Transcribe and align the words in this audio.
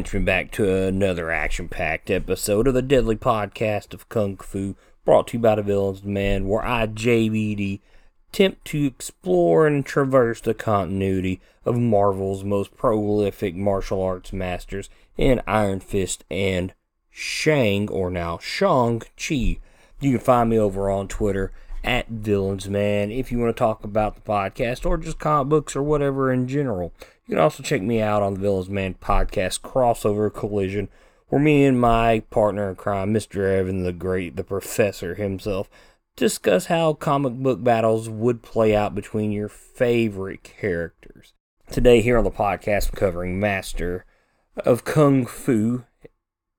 Henchmen, 0.00 0.24
back 0.24 0.50
to 0.52 0.86
another 0.86 1.30
action 1.30 1.68
packed 1.68 2.10
episode 2.10 2.66
of 2.66 2.72
the 2.72 2.80
Deadly 2.80 3.16
Podcast 3.16 3.92
of 3.92 4.08
Kung 4.08 4.38
Fu, 4.38 4.74
brought 5.04 5.26
to 5.28 5.36
you 5.36 5.42
by 5.42 5.56
the 5.56 5.62
Villains 5.62 6.02
Man, 6.02 6.48
where 6.48 6.64
I, 6.64 6.86
JBD, 6.86 7.80
attempt 8.30 8.64
to 8.68 8.86
explore 8.86 9.66
and 9.66 9.84
traverse 9.84 10.40
the 10.40 10.54
continuity 10.54 11.38
of 11.66 11.76
Marvel's 11.76 12.42
most 12.44 12.74
prolific 12.78 13.54
martial 13.54 14.02
arts 14.02 14.32
masters 14.32 14.88
in 15.18 15.42
Iron 15.46 15.80
Fist 15.80 16.24
and 16.30 16.72
Shang, 17.10 17.90
or 17.90 18.08
now 18.08 18.38
Shang-Chi. 18.38 19.58
You 20.00 20.12
can 20.12 20.18
find 20.18 20.48
me 20.48 20.58
over 20.58 20.88
on 20.88 21.08
Twitter 21.08 21.52
at 21.84 22.08
Villains 22.08 22.70
Man 22.70 23.10
if 23.10 23.30
you 23.30 23.38
want 23.38 23.54
to 23.54 23.58
talk 23.58 23.84
about 23.84 24.14
the 24.14 24.22
podcast 24.22 24.86
or 24.86 24.96
just 24.96 25.18
comic 25.18 25.50
books 25.50 25.76
or 25.76 25.82
whatever 25.82 26.32
in 26.32 26.48
general. 26.48 26.94
You 27.30 27.36
can 27.36 27.44
also 27.44 27.62
check 27.62 27.80
me 27.80 28.00
out 28.00 28.24
on 28.24 28.34
the 28.34 28.40
Villains 28.40 28.68
Man 28.68 28.94
podcast 28.94 29.60
crossover 29.60 30.34
collision, 30.34 30.88
where 31.28 31.40
me 31.40 31.64
and 31.64 31.80
my 31.80 32.24
partner 32.28 32.68
in 32.68 32.74
crime, 32.74 33.14
Mr. 33.14 33.48
Evan 33.48 33.84
the 33.84 33.92
Great, 33.92 34.34
the 34.34 34.42
Professor 34.42 35.14
himself, 35.14 35.70
discuss 36.16 36.66
how 36.66 36.92
comic 36.92 37.34
book 37.34 37.62
battles 37.62 38.08
would 38.08 38.42
play 38.42 38.74
out 38.74 38.96
between 38.96 39.30
your 39.30 39.48
favorite 39.48 40.42
characters. 40.42 41.32
Today, 41.70 42.00
here 42.00 42.18
on 42.18 42.24
the 42.24 42.32
podcast, 42.32 42.88
I'm 42.88 42.96
covering 42.96 43.38
Master 43.38 44.04
of 44.56 44.82
Kung 44.82 45.24
Fu, 45.24 45.84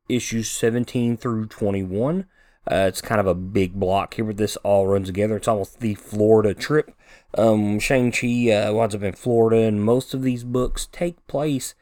issues 0.07 0.49
17 0.49 1.17
through 1.17 1.47
21. 1.47 2.27
Uh, 2.69 2.85
it's 2.87 3.01
kind 3.01 3.19
of 3.19 3.27
a 3.27 3.33
big 3.33 3.73
block 3.73 4.13
here, 4.13 4.25
but 4.25 4.37
this 4.37 4.55
all 4.57 4.87
runs 4.87 5.07
together. 5.07 5.37
It's 5.37 5.47
almost 5.47 5.79
the 5.79 5.95
Florida 5.95 6.53
trip. 6.53 6.95
Um, 7.35 7.79
Shang-Chi 7.79 8.51
uh, 8.51 8.73
winds 8.73 8.93
up 8.93 9.03
in 9.03 9.13
Florida, 9.13 9.63
and 9.63 9.83
most 9.83 10.13
of 10.13 10.21
these 10.21 10.43
books 10.43 10.87
take 10.91 11.25
place 11.27 11.73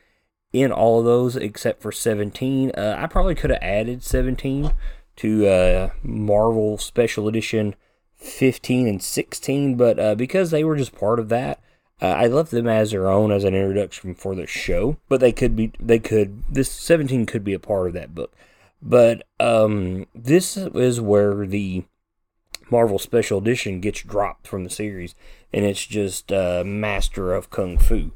in 0.54 0.72
all 0.72 1.00
of 1.00 1.06
those 1.06 1.36
except 1.36 1.82
for 1.82 1.92
17. 1.92 2.72
Uh, 2.72 2.96
I 2.98 3.08
probably 3.08 3.36
could 3.36 3.50
have 3.50 3.60
added 3.62 4.04
17 4.04 4.74
to 5.18 5.48
uh, 5.48 5.90
Marvel 6.02 6.78
Special 6.78 7.28
Edition 7.28 7.76
15 8.16 8.88
and 8.88 9.04
16, 9.04 9.76
but 9.76 10.00
uh, 10.00 10.16
because 10.16 10.52
they 10.52 10.64
were 10.64 10.78
just 10.78 10.96
part 10.96 11.20
of 11.20 11.30
that, 11.30 11.62
uh, 12.02 12.08
I 12.08 12.28
left 12.28 12.52
them 12.52 12.68
as 12.68 12.92
their 12.92 13.10
own 13.10 13.32
as 13.32 13.44
an 13.44 13.54
introduction 13.54 14.16
for 14.16 14.34
the 14.34 14.48
show. 14.48 14.98
But 15.10 15.20
they 15.20 15.34
could 15.34 15.56
be, 15.56 15.74
they 15.80 16.00
could, 16.00 16.44
this 16.50 16.72
17 16.72 17.26
could 17.26 17.44
be 17.44 17.54
a 17.54 17.60
part 17.60 17.88
of 17.88 17.94
that 17.94 18.16
book. 18.16 18.34
But 18.82 19.24
um, 19.40 20.06
this 20.16 20.56
is 20.58 21.02
where 21.02 21.46
the 21.46 21.84
Marvel 22.72 23.00
Special 23.00 23.40
Edition 23.40 23.82
gets 23.82 24.04
dropped 24.04 24.48
from 24.48 24.64
the 24.64 24.70
series, 24.70 25.16
and 25.52 25.66
it's 25.66 25.86
just 25.86 26.32
uh, 26.32 26.64
Master 26.66 27.34
of 27.34 27.50
Kung 27.50 27.78
Fu. 27.78 28.12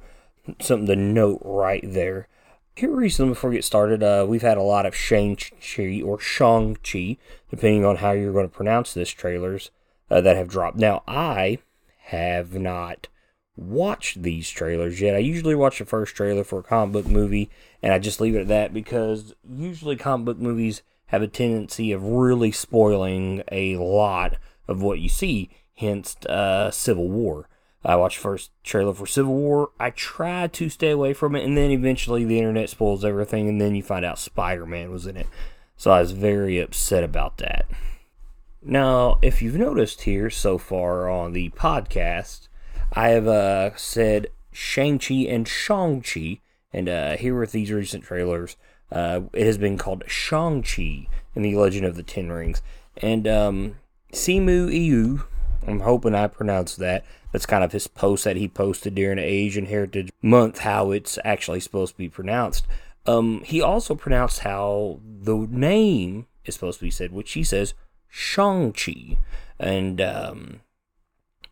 Something 0.59 0.87
to 0.87 0.95
note 0.95 1.41
right 1.43 1.83
there. 1.83 2.27
Here 2.75 2.91
recently, 2.91 3.31
before 3.31 3.51
we 3.51 3.57
get 3.57 3.65
started, 3.65 4.01
uh, 4.01 4.25
we've 4.27 4.41
had 4.41 4.57
a 4.57 4.63
lot 4.63 4.85
of 4.85 4.95
Shang-Chi 4.95 6.01
or 6.03 6.19
Shang-Chi, 6.19 7.17
depending 7.49 7.85
on 7.85 7.97
how 7.97 8.11
you're 8.11 8.33
going 8.33 8.49
to 8.49 8.55
pronounce 8.55 8.93
this, 8.93 9.09
trailers 9.09 9.69
uh, 10.09 10.21
that 10.21 10.37
have 10.37 10.47
dropped. 10.47 10.77
Now, 10.77 11.03
I 11.07 11.59
have 12.05 12.53
not 12.55 13.07
watched 13.55 14.23
these 14.23 14.49
trailers 14.49 14.99
yet. 14.99 15.15
I 15.15 15.19
usually 15.19 15.55
watch 15.55 15.79
the 15.79 15.85
first 15.85 16.15
trailer 16.15 16.43
for 16.43 16.59
a 16.59 16.63
comic 16.63 16.93
book 16.93 17.05
movie, 17.07 17.49
and 17.81 17.93
I 17.93 17.99
just 17.99 18.19
leave 18.19 18.35
it 18.35 18.41
at 18.41 18.47
that 18.47 18.73
because 18.73 19.33
usually 19.47 19.95
comic 19.95 20.25
book 20.25 20.37
movies 20.39 20.81
have 21.07 21.21
a 21.21 21.27
tendency 21.27 21.91
of 21.91 22.03
really 22.03 22.51
spoiling 22.51 23.43
a 23.51 23.77
lot 23.77 24.37
of 24.67 24.81
what 24.81 24.99
you 24.99 25.09
see, 25.09 25.49
hence 25.75 26.15
uh, 26.25 26.71
Civil 26.71 27.09
War. 27.09 27.47
I 27.85 27.97
watched 27.97 28.17
first 28.17 28.51
trailer 28.63 28.93
for 28.93 29.05
Civil 29.05 29.35
War. 29.35 29.71
I 29.79 29.89
tried 29.89 30.53
to 30.53 30.69
stay 30.69 30.89
away 30.89 31.13
from 31.13 31.35
it, 31.35 31.43
and 31.43 31.57
then 31.57 31.69
eventually 31.69 32.23
the 32.23 32.39
internet 32.39 32.69
spoils 32.69 33.03
everything, 33.03 33.49
and 33.49 33.59
then 33.59 33.75
you 33.75 33.83
find 33.83 34.05
out 34.05 34.17
Spider 34.17 34.65
Man 34.65 34.89
was 34.89 35.05
in 35.05 35.17
it. 35.17 35.27
So 35.75 35.91
I 35.91 35.99
was 35.99 36.11
very 36.11 36.59
upset 36.59 37.03
about 37.03 37.37
that. 37.39 37.65
Now, 38.61 39.19
if 39.21 39.41
you've 39.41 39.55
noticed 39.55 40.03
here 40.03 40.29
so 40.29 40.57
far 40.57 41.09
on 41.09 41.33
the 41.33 41.49
podcast, 41.49 42.47
I 42.93 43.09
have 43.09 43.27
uh, 43.27 43.75
said 43.75 44.27
Shang-Chi 44.51 45.25
and 45.27 45.47
Shang-Chi, 45.47 46.39
and 46.71 46.87
uh, 46.87 47.17
here 47.17 47.37
with 47.37 47.51
these 47.51 47.71
recent 47.71 48.03
trailers, 48.03 48.55
uh, 48.91 49.21
it 49.33 49.45
has 49.47 49.57
been 49.57 49.77
called 49.77 50.03
Shang-Chi 50.07 51.07
in 51.35 51.41
the 51.41 51.55
Legend 51.55 51.85
of 51.85 51.95
the 51.95 52.03
Ten 52.03 52.31
Rings. 52.31 52.61
And 52.97 53.27
um, 53.27 53.75
Simu 54.11 54.67
Liu, 54.67 55.23
I'm 55.67 55.79
hoping 55.79 56.13
I 56.13 56.27
pronounced 56.27 56.77
that. 56.77 57.03
That's 57.31 57.47
kind 57.47 57.63
of 57.63 57.71
his 57.71 57.87
post 57.87 58.25
that 58.25 58.37
he 58.37 58.47
posted 58.47 58.93
during 58.93 59.17
Asian 59.17 59.65
Heritage 59.65 60.11
Month, 60.21 60.59
how 60.59 60.91
it's 60.91 61.17
actually 61.25 61.61
supposed 61.61 61.93
to 61.93 61.97
be 61.97 62.09
pronounced. 62.09 62.67
Um, 63.07 63.41
he 63.43 63.59
also 63.59 63.95
pronounced 63.95 64.39
how 64.39 64.99
the 65.03 65.35
name 65.35 66.27
is 66.45 66.53
supposed 66.53 66.77
to 66.77 66.85
be 66.85 66.91
said, 66.91 67.11
which 67.11 67.31
he 67.31 67.43
says 67.43 67.73
Shang-Chi. 68.07 69.17
And 69.59 69.99
um, 69.99 70.59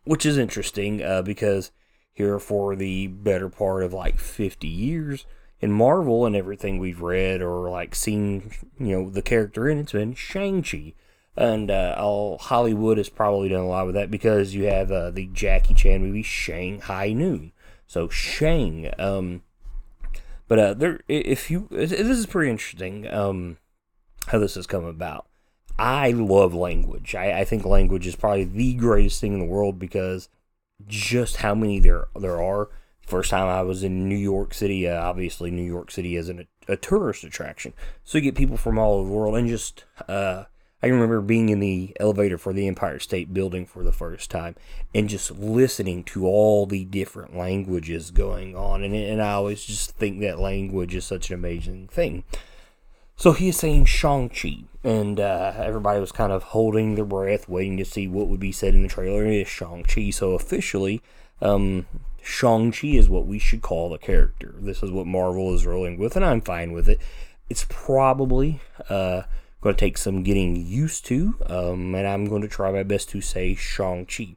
which 0.04 0.26
is 0.26 0.38
interesting 0.38 1.02
uh, 1.02 1.22
because 1.22 1.70
here 2.12 2.38
for 2.38 2.76
the 2.76 3.06
better 3.06 3.48
part 3.48 3.82
of 3.82 3.92
like 3.92 4.18
50 4.18 4.68
years 4.68 5.26
in 5.60 5.72
Marvel 5.72 6.26
and 6.26 6.36
everything 6.36 6.78
we've 6.78 7.00
read 7.00 7.40
or 7.40 7.70
like 7.70 7.94
seen, 7.94 8.50
you 8.78 8.96
know, 8.96 9.10
the 9.10 9.22
character 9.22 9.68
in 9.68 9.78
it's 9.78 9.92
been 9.92 10.14
Shang-Chi. 10.14 10.94
And 11.34 11.70
uh, 11.70 11.94
all 11.96 12.36
Hollywood 12.36 12.98
has 12.98 13.08
probably 13.08 13.48
done 13.48 13.62
a 13.62 13.68
lot 13.68 13.86
with 13.86 13.94
that 13.94 14.10
because 14.10 14.54
you 14.54 14.64
have 14.64 14.92
uh, 14.92 15.10
the 15.10 15.28
Jackie 15.32 15.72
Chan 15.72 16.02
movie 16.02 16.22
Shanghai 16.22 17.14
Noon. 17.14 17.52
So 17.86 18.10
Shang. 18.10 18.92
Um, 18.98 19.42
but 20.46 20.58
uh, 20.58 20.74
there, 20.74 21.00
if 21.08 21.50
you, 21.50 21.68
this 21.70 21.92
is 21.92 22.26
pretty 22.26 22.50
interesting. 22.50 23.10
Um, 23.10 23.56
how 24.26 24.38
this 24.38 24.54
has 24.54 24.66
come 24.66 24.84
about. 24.84 25.26
I 25.78 26.10
love 26.10 26.54
language. 26.54 27.14
I, 27.14 27.40
I 27.40 27.44
think 27.44 27.64
language 27.64 28.06
is 28.06 28.16
probably 28.16 28.44
the 28.44 28.74
greatest 28.74 29.20
thing 29.20 29.32
in 29.34 29.40
the 29.40 29.44
world 29.44 29.78
because 29.78 30.28
just 30.86 31.38
how 31.38 31.54
many 31.54 31.78
there 31.80 32.06
there 32.16 32.40
are. 32.42 32.68
First 33.06 33.30
time 33.30 33.48
I 33.48 33.62
was 33.62 33.82
in 33.82 34.08
New 34.08 34.16
York 34.16 34.54
City, 34.54 34.86
uh, 34.86 35.00
obviously 35.00 35.50
New 35.50 35.64
York 35.64 35.90
City 35.90 36.16
is 36.16 36.28
an, 36.28 36.46
a 36.68 36.76
tourist 36.76 37.24
attraction, 37.24 37.72
so 38.04 38.16
you 38.16 38.22
get 38.22 38.36
people 38.36 38.56
from 38.56 38.78
all 38.78 38.98
over 38.98 39.08
the 39.08 39.14
world. 39.14 39.36
And 39.36 39.48
just 39.48 39.84
uh, 40.08 40.44
I 40.82 40.86
remember 40.86 41.20
being 41.20 41.48
in 41.48 41.58
the 41.58 41.96
elevator 41.98 42.38
for 42.38 42.52
the 42.52 42.68
Empire 42.68 43.00
State 43.00 43.34
Building 43.34 43.66
for 43.66 43.82
the 43.82 43.92
first 43.92 44.30
time, 44.30 44.54
and 44.94 45.08
just 45.08 45.32
listening 45.32 46.04
to 46.04 46.26
all 46.26 46.64
the 46.64 46.84
different 46.84 47.36
languages 47.36 48.12
going 48.12 48.56
on. 48.56 48.84
And 48.84 48.94
and 48.94 49.20
I 49.20 49.32
always 49.32 49.64
just 49.64 49.90
think 49.96 50.20
that 50.20 50.38
language 50.38 50.94
is 50.94 51.04
such 51.04 51.30
an 51.30 51.34
amazing 51.34 51.88
thing. 51.88 52.22
So 53.22 53.30
he 53.30 53.50
is 53.50 53.56
saying 53.56 53.84
Shang-Chi, 53.84 54.64
and 54.82 55.20
uh, 55.20 55.52
everybody 55.56 56.00
was 56.00 56.10
kind 56.10 56.32
of 56.32 56.42
holding 56.42 56.96
their 56.96 57.04
breath, 57.04 57.48
waiting 57.48 57.76
to 57.76 57.84
see 57.84 58.08
what 58.08 58.26
would 58.26 58.40
be 58.40 58.50
said 58.50 58.74
in 58.74 58.82
the 58.82 58.88
trailer. 58.88 59.24
It 59.24 59.42
is 59.42 59.46
Shang-Chi, 59.46 60.10
so 60.10 60.32
officially, 60.32 61.00
um, 61.40 61.86
Shang-Chi 62.20 62.88
is 62.88 63.08
what 63.08 63.28
we 63.28 63.38
should 63.38 63.62
call 63.62 63.90
the 63.90 63.98
character. 63.98 64.56
This 64.58 64.82
is 64.82 64.90
what 64.90 65.06
Marvel 65.06 65.54
is 65.54 65.64
rolling 65.64 65.98
with, 65.98 66.16
and 66.16 66.24
I'm 66.24 66.40
fine 66.40 66.72
with 66.72 66.88
it. 66.88 66.98
It's 67.48 67.64
probably 67.68 68.60
uh, 68.90 69.22
going 69.60 69.76
to 69.76 69.80
take 69.80 69.98
some 69.98 70.24
getting 70.24 70.56
used 70.56 71.06
to, 71.06 71.36
um, 71.46 71.94
and 71.94 72.08
I'm 72.08 72.24
going 72.24 72.42
to 72.42 72.48
try 72.48 72.72
my 72.72 72.82
best 72.82 73.08
to 73.10 73.20
say 73.20 73.54
Shang-Chi. 73.54 74.34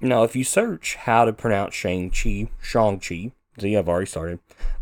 Now, 0.00 0.24
if 0.24 0.34
you 0.34 0.42
search 0.42 0.96
how 0.96 1.26
to 1.26 1.32
pronounce 1.32 1.74
Shang-Chi, 1.74 2.48
Shang-Chi, 2.60 3.30
see, 3.56 3.76
I've 3.76 3.88
already 3.88 4.06
started. 4.06 4.40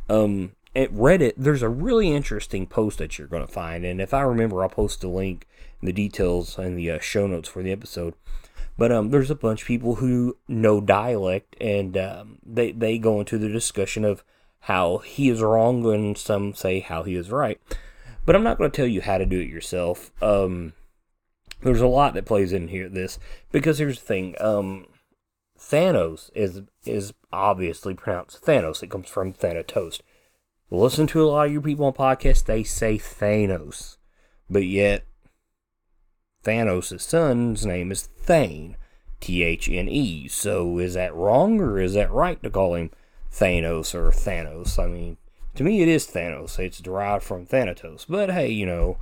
Um, 0.09 0.53
at 0.75 0.93
Reddit, 0.93 1.35
there's 1.37 1.63
a 1.63 1.69
really 1.69 2.13
interesting 2.15 2.67
post 2.67 2.99
that 2.99 3.19
you're 3.19 3.29
going 3.29 3.47
to 3.47 3.53
find, 3.53 3.85
and 3.85 4.01
if 4.01 4.13
I 4.13 4.21
remember, 4.21 4.63
I'll 4.63 4.69
post 4.69 5.01
the 5.01 5.09
link 5.09 5.47
in 5.81 5.87
the 5.87 5.93
details 5.93 6.59
in 6.59 6.77
the 6.77 6.91
uh, 6.91 6.99
show 6.99 7.27
notes 7.27 7.49
for 7.49 7.63
the 7.63 7.73
episode. 7.73 8.15
But 8.77 8.93
um, 8.93 9.11
there's 9.11 9.31
a 9.31 9.35
bunch 9.35 9.63
of 9.63 9.69
people 9.69 9.97
who 9.97 10.37
know 10.47 10.81
dialect, 10.81 11.57
and 11.61 11.97
um, 11.97 12.39
they 12.47 12.71
they 12.71 12.99
go 12.99 13.19
into 13.19 13.37
the 13.37 13.49
discussion 13.49 14.05
of 14.05 14.23
how 14.61 14.99
he 14.99 15.29
is 15.29 15.43
wrong, 15.43 15.85
and 15.93 16.17
some 16.17 16.55
say 16.55 16.81
how 16.81 17.03
he 17.03 17.17
is 17.17 17.31
right. 17.31 17.61
But 18.25 18.37
I'm 18.37 18.45
not 18.45 18.59
going 18.59 18.71
to 18.71 18.77
tell 18.77 18.87
you 18.87 19.01
how 19.01 19.19
to 19.19 19.27
do 19.27 19.41
it 19.41 19.49
yourself. 19.49 20.13
Um, 20.23 20.75
there's 21.63 21.81
a 21.81 21.89
lot 21.89 22.15
that 22.15 22.27
plays 22.27 22.53
in 22.53 22.69
here 22.69 22.89
this 22.89 23.19
because 23.51 23.79
here's 23.79 23.99
the 23.99 24.07
thing. 24.07 24.37
Um, 24.41 24.87
Thanos 25.59 26.31
is 26.35 26.63
is 26.85 27.15
obviously 27.33 27.95
pronounced 27.95 28.45
Thanos. 28.45 28.83
It 28.83 28.91
comes 28.91 29.09
from 29.09 29.33
Thanatos 29.33 30.01
listen 30.71 31.07
to 31.09 31.23
a 31.23 31.27
lot 31.29 31.47
of 31.47 31.53
your 31.53 31.63
people 31.63 31.87
on 31.87 31.93
podcasts, 31.93 32.45
they 32.45 32.63
say 32.63 32.99
Thanos. 32.99 33.97
But 34.51 34.65
yet, 34.65 35.07
Thanos' 36.45 37.01
son's 37.01 37.67
name 37.67 37.91
is 37.93 38.03
Thane. 38.03 38.77
T 39.21 39.43
H 39.43 39.69
N 39.69 39.89
E. 39.89 40.29
So 40.29 40.79
is 40.79 40.95
that 40.95 41.15
wrong 41.15 41.61
or 41.61 41.81
is 41.81 41.95
that 41.95 42.13
right 42.13 42.43
to 42.43 42.51
call 42.51 42.75
him 42.75 42.91
Thanos 43.33 43.95
or 43.95 44.11
Thanos? 44.11 44.79
I 44.83 44.87
mean, 44.87 45.17
to 45.57 45.65
me 45.65 45.83
it 45.83 45.89
is 45.89 46.07
Thanos. 46.07 46.59
It's 46.59 46.79
derived 46.79 47.25
from 47.25 47.47
Thanatos. 47.47 48.07
But 48.09 48.31
hey, 48.31 48.49
you 48.51 48.67
know, 48.67 48.97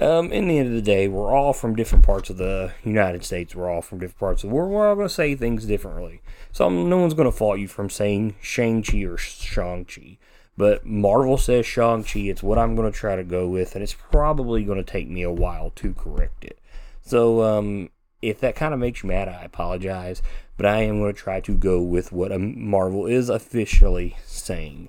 um, 0.00 0.32
in 0.32 0.48
the 0.48 0.58
end 0.58 0.68
of 0.68 0.74
the 0.74 0.82
day, 0.82 1.08
we're 1.08 1.34
all 1.34 1.52
from 1.52 1.76
different 1.76 2.04
parts 2.04 2.30
of 2.30 2.38
the 2.38 2.72
United 2.84 3.24
States. 3.24 3.54
We're 3.54 3.70
all 3.70 3.82
from 3.82 3.98
different 3.98 4.20
parts 4.20 4.44
of 4.44 4.50
the 4.50 4.54
world. 4.54 4.70
We're 4.70 4.88
all 4.88 4.94
going 4.94 5.08
to 5.08 5.14
say 5.14 5.34
things 5.34 5.66
differently. 5.66 6.22
So 6.52 6.68
no 6.68 6.98
one's 6.98 7.14
going 7.14 7.30
to 7.30 7.36
fault 7.36 7.58
you 7.58 7.68
from 7.68 7.90
saying 7.90 8.36
Shang-Chi 8.40 9.02
or 9.02 9.16
Shang-Chi. 9.16 10.18
But 10.58 10.84
Marvel 10.84 11.38
says 11.38 11.66
Shang-Chi. 11.66 12.18
It's 12.18 12.42
what 12.42 12.58
I'm 12.58 12.74
going 12.74 12.90
to 12.90 12.98
try 12.98 13.14
to 13.14 13.22
go 13.22 13.46
with, 13.46 13.76
and 13.76 13.82
it's 13.82 13.94
probably 13.94 14.64
going 14.64 14.84
to 14.84 14.92
take 14.92 15.08
me 15.08 15.22
a 15.22 15.30
while 15.30 15.70
to 15.76 15.94
correct 15.94 16.44
it. 16.44 16.58
So, 17.00 17.42
um, 17.44 17.90
if 18.20 18.40
that 18.40 18.56
kind 18.56 18.74
of 18.74 18.80
makes 18.80 19.04
you 19.04 19.08
mad, 19.08 19.28
I 19.28 19.44
apologize. 19.44 20.20
But 20.56 20.66
I 20.66 20.80
am 20.80 20.98
going 20.98 21.14
to 21.14 21.18
try 21.18 21.40
to 21.40 21.54
go 21.54 21.80
with 21.80 22.10
what 22.10 22.38
Marvel 22.40 23.06
is 23.06 23.28
officially 23.28 24.16
saying. 24.26 24.88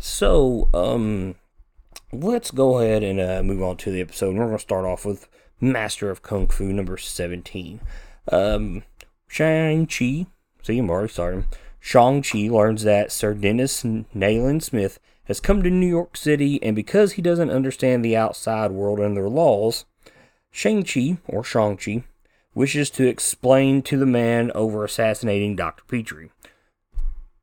So, 0.00 0.68
um, 0.74 1.36
let's 2.12 2.50
go 2.50 2.80
ahead 2.80 3.04
and 3.04 3.20
uh, 3.20 3.44
move 3.44 3.62
on 3.62 3.76
to 3.78 3.92
the 3.92 4.00
episode. 4.00 4.34
We're 4.34 4.46
going 4.46 4.56
to 4.56 4.62
start 4.62 4.84
off 4.84 5.04
with 5.06 5.28
Master 5.60 6.10
of 6.10 6.22
Kung 6.22 6.48
Fu 6.48 6.72
number 6.72 6.96
17. 6.96 7.80
Um, 8.32 8.82
Shang-Chi, 9.28 10.26
see, 10.64 10.78
I'm 10.78 10.90
already 10.90 11.12
starting. 11.12 11.44
Shang-Chi 11.86 12.48
learns 12.48 12.82
that 12.82 13.12
Sir 13.12 13.32
Denis 13.32 13.84
Nayland 13.84 14.64
Smith 14.64 14.98
has 15.26 15.38
come 15.38 15.62
to 15.62 15.70
New 15.70 15.86
York 15.86 16.16
City, 16.16 16.60
and 16.60 16.74
because 16.74 17.12
he 17.12 17.22
doesn't 17.22 17.52
understand 17.52 18.04
the 18.04 18.16
outside 18.16 18.72
world 18.72 18.98
and 18.98 19.16
their 19.16 19.28
laws, 19.28 19.84
Shang-Chi, 20.50 21.18
or 21.28 21.44
Shang-Chi, 21.44 22.02
wishes 22.56 22.90
to 22.90 23.06
explain 23.06 23.82
to 23.82 23.96
the 23.96 24.04
man 24.04 24.50
over 24.52 24.84
assassinating 24.84 25.54
Dr. 25.54 25.84
Petrie. 25.86 26.32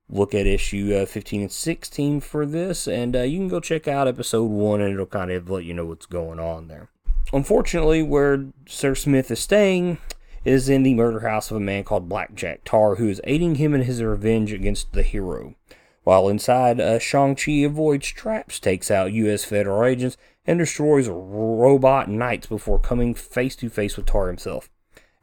Look 0.10 0.36
at 0.36 0.46
issue 0.46 0.94
uh, 0.94 1.06
15 1.06 1.44
and 1.44 1.52
16 1.52 2.20
for 2.20 2.46
this, 2.46 2.86
and 2.86 3.16
uh, 3.16 3.22
you 3.22 3.38
can 3.38 3.48
go 3.48 3.62
check 3.62 3.88
out 3.88 4.10
episode 4.10 4.52
1, 4.52 4.82
and 4.82 4.94
it'll 4.94 5.06
kind 5.06 5.32
of 5.32 5.50
let 5.50 5.64
you 5.64 5.74
know 5.74 5.86
what's 5.86 6.06
going 6.06 6.42
on 6.42 6.68
there. 6.68 6.90
Unfortunately, 7.32 8.04
where 8.04 8.48
Sir 8.68 8.94
Smith 8.94 9.32
is 9.32 9.40
staying 9.40 10.00
is 10.46 10.70
in 10.70 10.84
the 10.84 10.94
murder 10.94 11.22
house 11.22 11.52
of 11.52 11.58
a 11.58 11.60
man 11.60 11.84
called 11.84 12.10
Blackjack 12.10 12.62
Tarr, 12.64 12.96
who 12.96 13.10
is 13.10 13.22
aiding 13.24 13.56
him 13.56 13.74
in 13.74 13.82
his 13.82 14.04
revenge 14.04 14.52
against 14.52 14.92
the 14.94 15.04
hero. 15.04 15.56
While 16.04 16.28
inside, 16.28 16.82
uh, 16.82 17.00
Shang-Chi 17.00 17.64
avoids 17.64 18.08
traps, 18.10 18.60
takes 18.60 18.92
out 18.92 19.14
U.S. 19.14 19.46
federal 19.46 19.86
agents, 19.86 20.18
and 20.46 20.60
destroys 20.60 21.08
robot 21.08 22.10
knights 22.10 22.48
before 22.48 22.80
coming 22.80 23.14
face 23.14 23.56
to 23.58 23.70
face 23.70 23.96
with 23.96 24.06
Tarr 24.06 24.28
himself. 24.28 24.70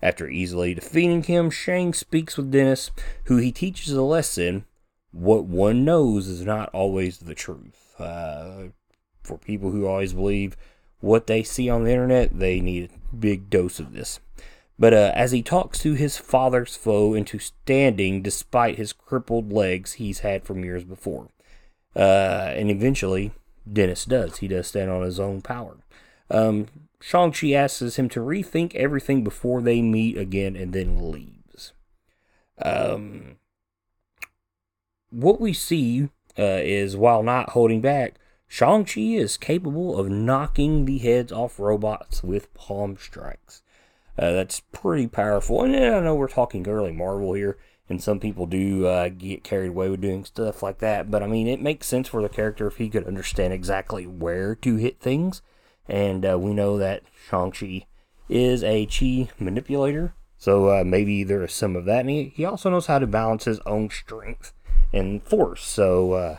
After 0.02 0.28
easily 0.28 0.72
defeating 0.72 1.23
him, 1.25 1.50
Shang 1.50 1.93
speaks 1.93 2.38
with 2.38 2.50
Denis, 2.50 2.90
who 3.25 3.37
he 3.37 3.52
teaches 3.52 3.93
a 3.93 4.02
lesson. 4.02 4.64
What 5.12 5.44
one 5.44 5.84
knows 5.84 6.26
is 6.26 6.46
not 6.46 6.70
always 6.73 7.19
the 7.19 7.34
truth. 7.34 7.94
Uh, 7.99 8.69
for 9.23 9.37
people 9.37 9.70
who 9.70 9.87
always 9.87 10.14
believe 10.14 10.56
what 11.00 11.26
they 11.26 11.43
see 11.43 11.69
on 11.69 11.84
the 11.84 11.90
internet, 11.90 12.38
they 12.38 12.61
need 12.61 12.90
a 13.12 13.16
big 13.16 13.50
dose 13.50 13.78
of 13.78 13.93
this. 13.93 14.20
But 14.81 14.94
uh, 14.94 15.12
as 15.15 15.32
he 15.32 15.43
talks 15.43 15.79
to 15.81 15.93
his 15.93 16.17
father's 16.17 16.75
foe 16.75 17.12
into 17.12 17.38
standing 17.38 18.23
despite 18.23 18.79
his 18.79 18.94
crippled 18.94 19.53
legs 19.53 19.93
he's 19.93 20.21
had 20.21 20.43
from 20.43 20.65
years 20.65 20.85
before. 20.85 21.29
Uh, 21.94 22.55
and 22.56 22.71
eventually, 22.71 23.32
Denis 23.71 24.06
does. 24.06 24.38
He 24.38 24.49
does 24.49 24.69
stand 24.69 24.91
on 24.91 25.03
his 25.03 25.21
own 25.21 25.43
power. 25.43 25.77
Um, 26.31 26.69
Shang-Chi 26.99 27.53
asks 27.53 27.99
him 27.99 28.09
to 28.09 28.21
rethink 28.21 28.75
everything 28.75 29.23
before 29.23 29.61
they 29.61 29.82
meet 29.82 30.17
again 30.17 30.56
and 30.56 30.73
then 30.73 31.12
leaves. 31.12 31.75
Um, 32.62 33.37
what 35.11 35.43
we 35.43 35.53
see 35.53 36.09
uh, 36.38 36.61
is 36.62 36.97
while 36.97 37.23
not 37.23 37.50
holding 37.50 37.83
back, 37.83 38.15
Shang-Chi 38.49 39.00
is 39.00 39.37
capable 39.37 39.99
of 39.99 40.09
knocking 40.09 40.87
the 40.87 40.99
heads 40.99 41.33
off 41.33 41.61
robots 41.61 42.23
with 42.23 42.53
palm 42.55 42.97
strikes. 42.99 43.62
Uh, 44.19 44.33
that's 44.33 44.61
pretty 44.73 45.07
powerful. 45.07 45.62
And 45.62 45.75
I 45.75 46.01
know 46.01 46.15
we're 46.15 46.29
talking 46.29 46.69
early 46.69 46.93
Marvel 46.93 47.33
here, 47.33 47.59
and 47.89 48.03
some 48.03 48.21
people 48.21 48.47
do 48.47 48.87
uh, 48.87 49.09
get 49.09 49.45
carried 49.45 49.71
away 49.71 49.89
with 49.89 50.01
doing 50.01 50.25
stuff 50.25 50.62
like 50.62 50.79
that. 50.79 51.11
But 51.11 51.23
I 51.23 51.27
mean, 51.27 51.49
it 51.49 51.61
makes 51.61 51.87
sense 51.87 52.09
for 52.09 52.23
the 52.23 52.29
character 52.29 52.67
if 52.67 52.77
he 52.77 52.91
could 52.91 53.07
understand 53.07 53.53
exactly 53.53 54.07
where 54.07 54.55
to 54.57 54.77
hit 54.77 55.01
things. 55.01 55.43
And 55.89 56.25
uh, 56.25 56.39
we 56.39 56.53
know 56.53 56.79
that 56.79 57.03
Shang-Chi 57.29 57.87
is 58.29 58.62
a 58.62 58.87
chi 58.87 59.29
manipulator, 59.41 60.15
so 60.39 60.69
uh, 60.69 60.85
maybe 60.85 61.25
there 61.25 61.43
is 61.43 61.53
some 61.53 61.75
of 61.75 61.85
that. 61.87 62.01
And 62.01 62.11
he, 62.11 62.33
he 62.35 62.45
also 62.45 62.71
knows 62.71 62.87
how 62.87 63.01
to 63.01 63.07
balance 63.07 63.45
his 63.45 63.59
own 63.67 63.91
strength 63.91 64.53
and 64.93 65.23
force. 65.23 65.65
So, 65.65 66.12
uh, 66.12 66.37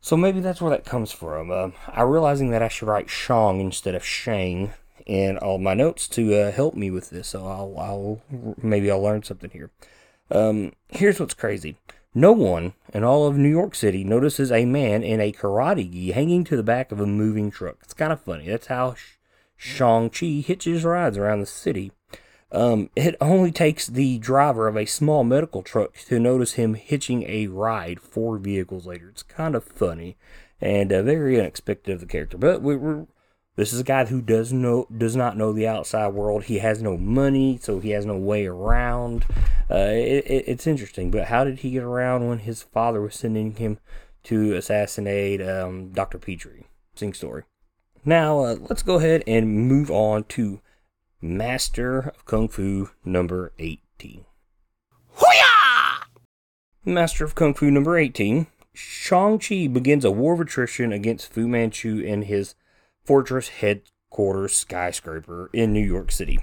so 0.00 0.16
maybe 0.16 0.40
that's 0.40 0.62
where 0.62 0.70
that 0.70 0.86
comes 0.86 1.12
from. 1.12 1.50
I'm 1.50 2.08
realizing 2.08 2.50
that 2.50 2.62
I 2.62 2.68
should 2.68 2.88
write 2.88 3.10
Shang 3.10 3.60
instead 3.60 3.94
of 3.94 4.04
Shang 4.04 4.72
and 5.06 5.38
all 5.38 5.58
my 5.58 5.74
notes 5.74 6.08
to 6.08 6.34
uh, 6.34 6.52
help 6.52 6.74
me 6.74 6.90
with 6.90 7.10
this. 7.10 7.28
So 7.28 7.46
I'll, 7.46 7.74
I'll 7.78 8.22
maybe 8.62 8.90
I'll 8.90 9.02
learn 9.02 9.22
something 9.22 9.50
here. 9.50 9.70
Um, 10.30 10.72
here's 10.88 11.20
what's 11.20 11.34
crazy. 11.34 11.76
No 12.14 12.32
one 12.32 12.74
in 12.92 13.02
all 13.02 13.26
of 13.26 13.36
New 13.36 13.48
York 13.48 13.74
City 13.74 14.04
notices 14.04 14.52
a 14.52 14.64
man 14.64 15.02
in 15.02 15.20
a 15.20 15.32
karate 15.32 15.90
gi 15.90 16.12
hanging 16.12 16.44
to 16.44 16.56
the 16.56 16.62
back 16.62 16.92
of 16.92 17.00
a 17.00 17.06
moving 17.06 17.50
truck. 17.50 17.78
It's 17.82 17.94
kind 17.94 18.12
of 18.12 18.20
funny. 18.20 18.48
That's 18.48 18.68
how 18.68 18.94
Shang-Chi 19.56 20.44
hitches 20.46 20.84
rides 20.84 21.18
around 21.18 21.40
the 21.40 21.46
city. 21.46 21.90
Um, 22.52 22.88
it 22.94 23.16
only 23.20 23.50
takes 23.50 23.88
the 23.88 24.18
driver 24.18 24.68
of 24.68 24.76
a 24.76 24.84
small 24.84 25.24
medical 25.24 25.62
truck 25.62 25.96
to 26.06 26.20
notice 26.20 26.52
him 26.52 26.74
hitching 26.74 27.24
a 27.24 27.48
ride 27.48 27.98
four 27.98 28.38
vehicles 28.38 28.86
later. 28.86 29.08
It's 29.08 29.24
kind 29.24 29.56
of 29.56 29.64
funny 29.64 30.16
and 30.60 30.92
uh, 30.92 31.02
very 31.02 31.40
unexpected 31.40 31.94
of 31.94 32.00
the 32.00 32.06
character. 32.06 32.38
But 32.38 32.62
we, 32.62 32.76
are 32.76 33.06
this 33.56 33.72
is 33.72 33.80
a 33.80 33.84
guy 33.84 34.04
who 34.06 34.20
does 34.20 34.52
know 34.52 34.86
does 34.96 35.14
not 35.14 35.36
know 35.36 35.52
the 35.52 35.68
outside 35.68 36.08
world. 36.08 36.44
He 36.44 36.58
has 36.58 36.82
no 36.82 36.96
money, 36.96 37.58
so 37.62 37.80
he 37.80 37.90
has 37.90 38.04
no 38.04 38.16
way 38.16 38.46
around. 38.46 39.24
Uh, 39.70 39.90
it, 39.92 40.24
it, 40.26 40.44
it's 40.46 40.66
interesting, 40.66 41.10
but 41.10 41.26
how 41.26 41.44
did 41.44 41.60
he 41.60 41.70
get 41.70 41.82
around 41.82 42.28
when 42.28 42.40
his 42.40 42.62
father 42.62 43.00
was 43.00 43.14
sending 43.14 43.54
him 43.54 43.78
to 44.24 44.54
assassinate 44.54 45.40
um, 45.40 45.90
Dr. 45.90 46.18
Petrie? 46.18 46.66
Sing 46.94 47.14
story. 47.14 47.44
Now 48.04 48.40
uh, 48.40 48.56
let's 48.68 48.82
go 48.82 48.96
ahead 48.96 49.22
and 49.26 49.68
move 49.68 49.90
on 49.90 50.24
to 50.24 50.60
Master 51.20 51.98
of 52.00 52.24
Kung 52.26 52.48
Fu 52.48 52.90
number 53.04 53.52
eighteen. 53.58 54.26
Hoo-yah! 55.14 56.04
Master 56.84 57.24
of 57.24 57.34
Kung 57.34 57.54
Fu 57.54 57.70
number 57.70 57.96
eighteen. 57.96 58.48
Shang 58.74 59.38
Chi 59.38 59.68
begins 59.68 60.04
a 60.04 60.10
war 60.10 60.34
of 60.34 60.40
attrition 60.40 60.92
against 60.92 61.32
Fu 61.32 61.46
Manchu 61.46 62.04
and 62.06 62.24
his 62.24 62.56
Fortress 63.04 63.48
headquarters 63.48 64.56
skyscraper 64.56 65.50
in 65.52 65.72
New 65.72 65.84
York 65.84 66.10
City. 66.10 66.38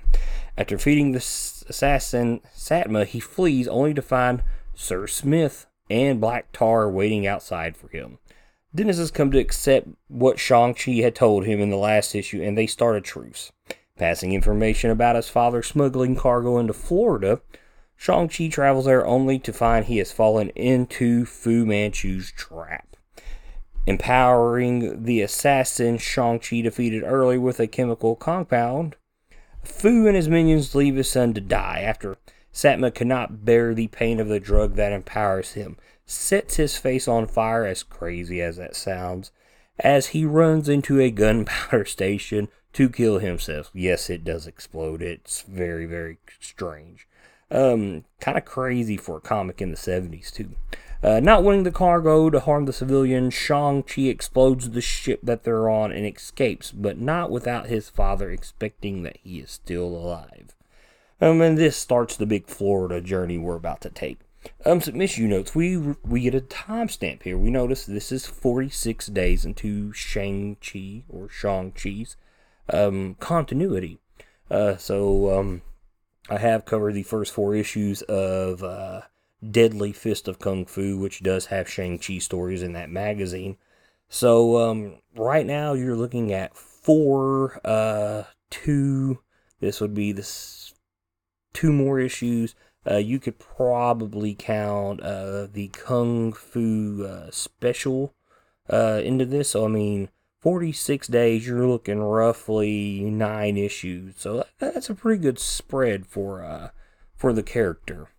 After 0.56 0.76
defeating 0.76 1.12
the 1.12 1.18
assassin 1.18 2.42
Satma, 2.56 3.06
he 3.06 3.20
flees 3.20 3.68
only 3.68 3.96
to 3.96 4.02
find 4.02 4.44
Sir 4.76 5.08
Smith 5.08 5.66
and 5.90 6.22
Black 6.22 6.52
Tarr 6.52 6.90
waiting 6.90 7.26
outside 7.26 7.76
for 7.76 7.88
him. 7.88 8.20
Denis 8.76 8.98
has 8.98 9.10
come 9.10 9.32
to 9.32 9.40
accept 9.40 9.88
what 10.08 10.40
Shang-Chi 10.40 10.92
had 11.02 11.16
told 11.16 11.46
him 11.46 11.60
in 11.60 11.72
the 11.72 11.78
last 11.78 12.14
issue, 12.14 12.42
and 12.42 12.58
they 12.58 12.68
start 12.68 12.96
a 12.96 13.02
truce. 13.02 13.52
Passing 13.98 14.34
information 14.34 14.92
about 14.92 15.16
his 15.16 15.30
father 15.30 15.64
smuggling 15.64 16.16
cargo 16.16 16.60
into 16.60 16.74
Florida, 16.74 17.42
Shang-Chi 17.98 18.50
travels 18.50 18.86
there 18.86 19.06
only 19.06 19.40
to 19.40 19.52
find 19.52 19.86
he 19.86 19.98
has 19.98 20.12
fallen 20.12 20.50
into 20.50 21.26
Fu 21.26 21.66
Manchu's 21.66 22.32
trap 22.32 22.91
empowering 23.86 25.04
the 25.04 25.22
assassin 25.22 25.98
Shang-Chi 25.98 26.62
defeated 26.62 27.04
early 27.04 27.38
with 27.38 27.60
a 27.60 27.68
chemical 27.68 28.16
compound. 28.16 28.96
Fu 29.64 30.08
and 30.08 30.16
his 30.16 30.30
minions 30.30 30.74
leave 30.76 30.96
his 30.96 31.10
son 31.10 31.34
to 31.34 31.42
die 31.42 31.82
after 31.82 32.18
Satma 32.54 32.94
cannot 32.94 33.46
bear 33.46 33.74
the 33.74 33.88
pain 33.88 34.20
of 34.20 34.28
the 34.28 34.40
drug 34.40 34.76
that 34.76 34.92
empowers 34.92 35.54
him, 35.54 35.78
sets 36.06 36.58
his 36.58 36.78
face 36.78 37.08
on 37.08 37.28
fire, 37.28 37.66
as 37.66 37.84
crazy 37.84 38.42
as 38.42 38.58
that 38.58 38.76
sounds, 38.76 39.32
as 39.80 40.08
he 40.08 40.26
runs 40.26 40.68
into 40.68 41.00
a 41.00 41.12
gunpowder 41.12 41.86
station 41.86 42.50
to 42.74 42.90
kill 42.90 43.20
himself. 43.20 43.70
Yes, 43.74 44.10
it 44.10 44.24
does 44.24 44.48
explode. 44.48 45.02
It's 45.02 45.42
very, 45.42 45.86
very 45.86 46.18
strange. 46.40 47.08
Um, 47.50 48.06
kind 48.20 48.38
of 48.38 48.46
crazy 48.46 48.98
for 48.98 49.18
a 49.18 49.22
comic 49.22 49.62
in 49.62 49.72
the 49.72 49.78
70s, 49.78 50.32
too. 50.32 50.52
Uh, 51.04 51.20
not 51.20 51.44
wanting 51.44 51.64
the 51.64 51.72
cargo 51.72 52.30
to 52.30 52.40
harm 52.40 52.66
the 52.66 52.74
civilians, 52.74 53.34
Shang-Chi 53.34 54.04
explodes 54.04 54.70
the 54.70 54.82
ship 54.82 55.20
that 55.24 55.44
they're 55.44 55.70
on 55.70 55.92
and 55.92 56.06
escapes, 56.06 56.72
but 56.72 57.00
not 57.00 57.32
without 57.32 57.68
his 57.68 57.90
father 57.90 58.30
expecting 58.30 59.02
that 59.04 59.18
he 59.24 59.40
is 59.40 59.50
still 59.50 59.88
alive. 59.88 60.56
Um, 61.20 61.42
and 61.42 61.58
this 61.58 61.76
starts 61.76 62.16
the 62.16 62.28
big 62.28 62.48
Florida 62.48 63.02
journey 63.02 63.38
we're 63.38 63.56
about 63.56 63.82
to 63.82 63.90
take. 63.90 64.20
Um, 64.66 64.80
issue 64.80 65.28
notes. 65.28 65.54
We 65.54 65.78
we 65.78 66.22
get 66.22 66.34
a 66.34 66.42
timestamp 66.42 67.24
here. 67.24 67.38
We 67.38 67.52
notice 67.52 67.86
this 67.86 68.12
is 68.12 68.26
46 68.26 69.08
days 69.08 69.46
into 69.46 69.94
Shang-Chi 69.94 71.04
or 71.08 71.30
Shang-Chi's 71.30 72.16
um, 72.72 73.16
continuity. 73.20 74.00
Uh, 74.50 74.78
so 74.78 75.40
um, 75.40 75.62
I 76.28 76.40
have 76.40 76.66
covered 76.66 76.94
the 76.94 77.04
first 77.04 77.34
four 77.34 77.54
issues 77.54 78.02
of 78.04 78.64
uh, 78.64 79.02
Deadly 79.50 79.92
Fist 79.92 80.28
of 80.28 80.40
Kung 80.40 80.66
Fu, 80.66 80.98
which 80.98 81.24
does 81.24 81.48
have 81.48 81.70
Shang-Chi 81.70 82.20
stories 82.20 82.62
in 82.62 82.74
that 82.74 82.90
magazine. 82.90 83.58
So 84.10 84.58
um, 84.58 84.98
right 85.16 85.46
now 85.46 85.74
you're 85.74 85.96
looking 85.96 86.32
at 86.32 86.56
four, 86.56 87.60
uh, 87.66 88.24
two. 88.50 89.20
This 89.60 89.80
would 89.82 89.94
be 89.94 90.12
this 90.12 90.74
two 91.54 91.72
more 91.72 92.00
issues. 92.00 92.56
Uh, 92.90 92.98
you 92.98 93.20
could 93.20 93.40
probably 93.40 94.34
count 94.34 95.02
uh, 95.02 95.48
the 95.52 95.70
Kung 95.70 96.34
Fu 96.34 97.06
uh, 97.06 97.30
special 97.32 98.14
uh, 98.70 99.02
into 99.04 99.26
this. 99.26 99.52
So, 99.52 99.66
I 99.66 99.68
mean, 99.68 100.10
46 100.42 101.08
days, 101.08 101.46
you're 101.46 101.68
looking 101.68 102.00
roughly 102.02 103.02
nine 103.02 103.58
issues. 103.58 104.16
So 104.18 104.44
that's 104.58 104.90
a 104.90 104.96
pretty 104.96 105.22
good 105.22 105.38
spread 105.38 106.08
for 106.08 106.44
uh, 106.44 106.70
for 107.16 107.32
the 107.32 107.44
character. 107.44 108.10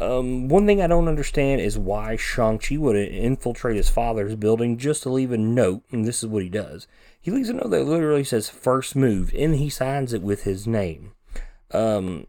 Um, 0.00 0.48
one 0.48 0.66
thing 0.66 0.80
I 0.80 0.86
don't 0.86 1.08
understand 1.08 1.60
is 1.60 1.78
why 1.78 2.16
Shang-Chi 2.16 2.78
would 2.78 2.96
infiltrate 2.96 3.76
his 3.76 3.90
father's 3.90 4.34
building 4.34 4.78
just 4.78 5.02
to 5.02 5.10
leave 5.10 5.30
a 5.30 5.36
note, 5.36 5.82
and 5.92 6.06
this 6.06 6.22
is 6.22 6.28
what 6.28 6.42
he 6.42 6.48
does. 6.48 6.86
He 7.20 7.30
leaves 7.30 7.50
a 7.50 7.52
note 7.52 7.68
that 7.68 7.84
literally 7.84 8.24
says 8.24 8.48
first 8.48 8.96
move, 8.96 9.30
and 9.36 9.56
he 9.56 9.68
signs 9.68 10.14
it 10.14 10.22
with 10.22 10.44
his 10.44 10.66
name. 10.66 11.12
Um, 11.70 12.26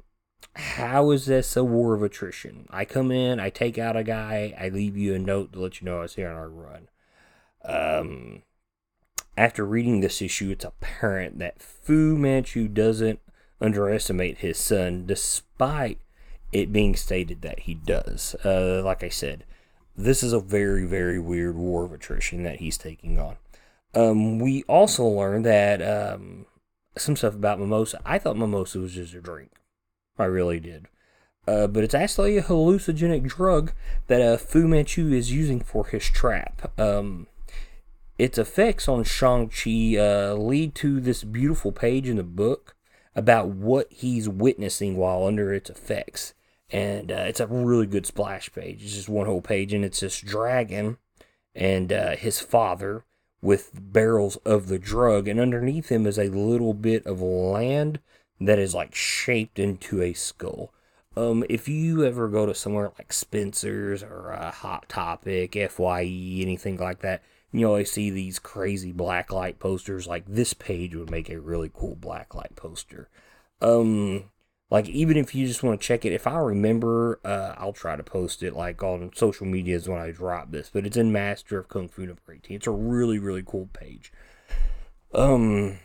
how 0.55 1.11
is 1.11 1.27
this 1.27 1.55
a 1.55 1.63
war 1.63 1.93
of 1.93 2.03
attrition? 2.03 2.67
I 2.69 2.83
come 2.83 3.09
in, 3.09 3.39
I 3.39 3.49
take 3.49 3.77
out 3.77 3.95
a 3.95 4.03
guy, 4.03 4.53
I 4.59 4.67
leave 4.67 4.97
you 4.97 5.15
a 5.15 5.19
note 5.19 5.53
to 5.53 5.61
let 5.61 5.79
you 5.79 5.85
know 5.85 5.99
I 5.99 6.01
was 6.01 6.15
here 6.15 6.29
on 6.29 6.35
our 6.35 6.49
run. 6.49 6.89
Um, 7.63 8.43
after 9.37 9.65
reading 9.65 10.01
this 10.01 10.21
issue, 10.21 10.49
it's 10.49 10.65
apparent 10.65 11.39
that 11.39 11.61
Fu 11.61 12.17
Manchu 12.17 12.67
doesn't 12.67 13.21
underestimate 13.61 14.39
his 14.39 14.57
son, 14.57 15.05
despite 15.05 15.99
it 16.51 16.73
being 16.73 16.95
stated 16.95 17.41
that 17.41 17.61
he 17.61 17.73
does. 17.73 18.35
Uh, 18.43 18.81
like 18.83 19.03
I 19.03 19.09
said, 19.09 19.45
this 19.95 20.23
is 20.23 20.33
a 20.33 20.39
very, 20.39 20.85
very 20.85 21.19
weird 21.19 21.55
war 21.55 21.85
of 21.85 21.91
attrition 21.91 22.43
that 22.43 22.59
he's 22.59 22.77
taking 22.77 23.19
on. 23.19 23.37
Um, 23.93 24.39
we 24.39 24.63
also 24.63 25.05
learned 25.05 25.45
that 25.45 25.81
um, 25.81 26.45
some 26.97 27.15
stuff 27.15 27.35
about 27.35 27.59
mimosa. 27.59 27.99
I 28.05 28.19
thought 28.19 28.37
mimosa 28.37 28.79
was 28.79 28.93
just 28.93 29.13
a 29.13 29.21
drink. 29.21 29.51
I 30.17 30.25
really 30.25 30.59
did. 30.59 30.87
Uh, 31.47 31.67
but 31.67 31.83
it's 31.83 31.93
actually 31.93 32.37
a 32.37 32.43
hallucinogenic 32.43 33.27
drug 33.27 33.73
that 34.07 34.21
uh, 34.21 34.37
Fu 34.37 34.67
Manchu 34.67 35.11
is 35.11 35.31
using 35.31 35.59
for 35.59 35.87
his 35.87 36.07
trap. 36.07 36.71
Um, 36.79 37.27
its 38.17 38.37
effects 38.37 38.87
on 38.87 39.03
Shang-Chi 39.03 39.97
uh, 39.97 40.35
lead 40.35 40.75
to 40.75 40.99
this 40.99 41.23
beautiful 41.23 41.71
page 41.71 42.07
in 42.07 42.17
the 42.17 42.23
book 42.23 42.75
about 43.15 43.47
what 43.47 43.91
he's 43.91 44.29
witnessing 44.29 44.95
while 44.95 45.25
under 45.25 45.51
its 45.53 45.69
effects. 45.69 46.33
And 46.71 47.11
uh, 47.11 47.25
it's 47.27 47.39
a 47.39 47.47
really 47.47 47.85
good 47.85 48.05
splash 48.05 48.51
page. 48.53 48.83
It's 48.83 48.95
just 48.95 49.09
one 49.09 49.25
whole 49.25 49.41
page, 49.41 49.73
and 49.73 49.83
it's 49.83 49.99
this 49.99 50.21
dragon 50.21 50.97
and 51.53 51.91
uh, 51.91 52.15
his 52.15 52.39
father 52.39 53.03
with 53.41 53.71
barrels 53.73 54.37
of 54.37 54.67
the 54.67 54.79
drug. 54.79 55.27
And 55.27 55.39
underneath 55.39 55.89
him 55.89 56.07
is 56.07 56.17
a 56.17 56.29
little 56.29 56.73
bit 56.73 57.05
of 57.05 57.21
land 57.21 57.99
that 58.39 58.59
is 58.59 58.73
like 58.73 58.95
shaped 58.95 59.59
into 59.59 60.01
a 60.01 60.13
skull. 60.13 60.73
Um, 61.17 61.43
if 61.49 61.67
you 61.67 62.05
ever 62.05 62.29
go 62.29 62.45
to 62.45 62.55
somewhere 62.55 62.93
like 62.97 63.11
Spencer's 63.11 64.01
or 64.01 64.31
uh, 64.31 64.51
Hot 64.51 64.87
Topic, 64.87 65.55
FYE, 65.55 66.41
anything 66.41 66.77
like 66.77 66.99
that, 67.01 67.21
you 67.51 67.67
always 67.67 67.91
see 67.91 68.09
these 68.09 68.39
crazy 68.39 68.93
blacklight 68.93 69.59
posters. 69.59 70.07
Like 70.07 70.23
this 70.25 70.53
page 70.53 70.95
would 70.95 71.11
make 71.11 71.29
a 71.29 71.41
really 71.41 71.69
cool 71.73 71.97
blacklight 71.97 72.55
poster. 72.55 73.09
Um, 73.61 74.30
like 74.71 74.87
even 74.87 75.17
if 75.17 75.35
you 75.35 75.45
just 75.45 75.61
want 75.61 75.79
to 75.79 75.85
check 75.85 76.05
it, 76.05 76.13
if 76.13 76.25
I 76.25 76.37
remember, 76.37 77.19
uh, 77.25 77.53
I'll 77.57 77.73
try 77.73 77.97
to 77.97 78.03
post 78.03 78.41
it 78.41 78.55
like 78.55 78.81
on 78.81 79.11
social 79.13 79.45
medias 79.45 79.87
when 79.87 79.99
I 79.99 80.11
drop 80.11 80.51
this. 80.51 80.71
But 80.73 80.85
it's 80.85 80.97
in 80.97 81.11
Master 81.11 81.59
of 81.59 81.67
Kung 81.67 81.89
Fu 81.89 82.05
number 82.05 82.21
18. 82.33 82.55
It's 82.55 82.67
a 82.67 82.71
really 82.71 83.19
really 83.19 83.43
cool 83.45 83.69
page. 83.73 84.11
Um, 85.13 85.79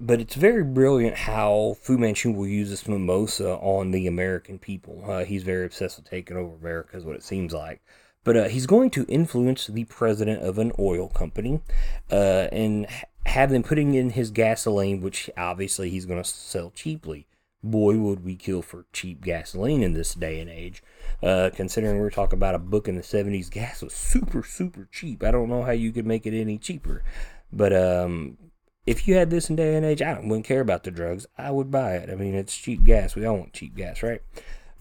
but 0.00 0.20
it's 0.20 0.34
very 0.34 0.64
brilliant 0.64 1.16
how 1.16 1.76
Fu 1.80 1.96
Manchu 1.96 2.32
will 2.32 2.48
use 2.48 2.70
this 2.70 2.88
mimosa 2.88 3.52
on 3.58 3.92
the 3.92 4.08
American 4.08 4.58
people. 4.58 5.04
Uh, 5.06 5.24
he's 5.24 5.44
very 5.44 5.64
obsessed 5.64 5.96
with 5.98 6.10
taking 6.10 6.36
over 6.36 6.56
America, 6.56 6.96
is 6.96 7.04
what 7.04 7.14
it 7.14 7.22
seems 7.22 7.52
like. 7.52 7.80
But 8.24 8.36
uh, 8.36 8.48
he's 8.48 8.66
going 8.66 8.90
to 8.90 9.04
influence 9.08 9.68
the 9.68 9.84
president 9.84 10.42
of 10.42 10.58
an 10.58 10.72
oil 10.78 11.08
company 11.08 11.60
uh, 12.10 12.48
and 12.50 12.86
have 13.26 13.50
them 13.50 13.62
putting 13.62 13.94
in 13.94 14.10
his 14.10 14.30
gasoline, 14.30 15.00
which 15.00 15.30
obviously 15.36 15.90
he's 15.90 16.06
going 16.06 16.22
to 16.22 16.28
sell 16.28 16.70
cheaply. 16.70 17.26
Boy, 17.64 17.96
would 17.96 18.24
we 18.24 18.34
kill 18.34 18.60
for 18.60 18.86
cheap 18.92 19.22
gasoline 19.22 19.82
in 19.82 19.92
this 19.92 20.14
day 20.14 20.40
and 20.40 20.50
age. 20.50 20.82
Uh, 21.22 21.50
considering 21.54 22.00
we're 22.00 22.10
talking 22.10 22.36
about 22.36 22.56
a 22.56 22.58
book 22.58 22.88
in 22.88 22.96
the 22.96 23.02
70s, 23.02 23.50
gas 23.50 23.82
was 23.82 23.94
super, 23.94 24.42
super 24.42 24.88
cheap. 24.90 25.22
I 25.22 25.30
don't 25.30 25.48
know 25.48 25.62
how 25.62 25.70
you 25.70 25.92
could 25.92 26.06
make 26.06 26.26
it 26.26 26.38
any 26.38 26.58
cheaper. 26.58 27.04
But 27.52 27.72
um, 27.72 28.38
if 28.86 29.06
you 29.06 29.14
had 29.14 29.30
this 29.30 29.48
in 29.48 29.56
day 29.56 29.76
and 29.76 29.86
age, 29.86 30.02
I 30.02 30.18
wouldn't 30.18 30.44
care 30.44 30.60
about 30.60 30.82
the 30.82 30.90
drugs. 30.90 31.26
I 31.38 31.52
would 31.52 31.70
buy 31.70 31.94
it. 31.94 32.10
I 32.10 32.16
mean, 32.16 32.34
it's 32.34 32.56
cheap 32.56 32.82
gas. 32.82 33.14
We 33.14 33.24
all 33.24 33.38
want 33.38 33.52
cheap 33.52 33.76
gas, 33.76 34.02
right? 34.02 34.22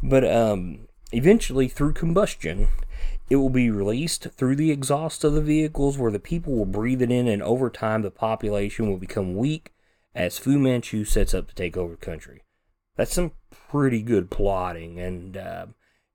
But 0.02 0.26
um, 0.26 0.88
eventually, 1.12 1.68
through 1.68 1.94
combustion, 1.94 2.68
it 3.32 3.38
will 3.38 3.50
be 3.50 3.72
released 3.72 4.28
through 4.36 4.58
the 4.58 4.72
exhaust 4.72 5.24
of 5.24 5.32
the 5.32 5.42
vehicles 5.42 5.98
where 5.98 6.12
the 6.12 6.20
people 6.20 6.54
will 6.54 6.66
breathe 6.66 7.02
it 7.02 7.10
in, 7.10 7.30
and 7.30 7.42
over 7.42 7.70
time, 7.70 8.02
the 8.02 8.12
population 8.12 8.90
will 8.90 8.98
become 8.98 9.38
weak 9.38 9.72
as 10.14 10.38
Fu 10.38 10.60
Manchu 10.60 11.06
sets 11.06 11.34
up 11.34 11.48
to 11.48 11.56
take 11.56 11.78
over 11.78 11.94
the 11.94 12.06
country. 12.06 12.42
That's 12.98 13.14
some 13.14 13.32
pretty 13.70 14.02
good 14.02 14.30
plotting, 14.32 15.00
and 15.00 15.38
uh, 15.38 15.68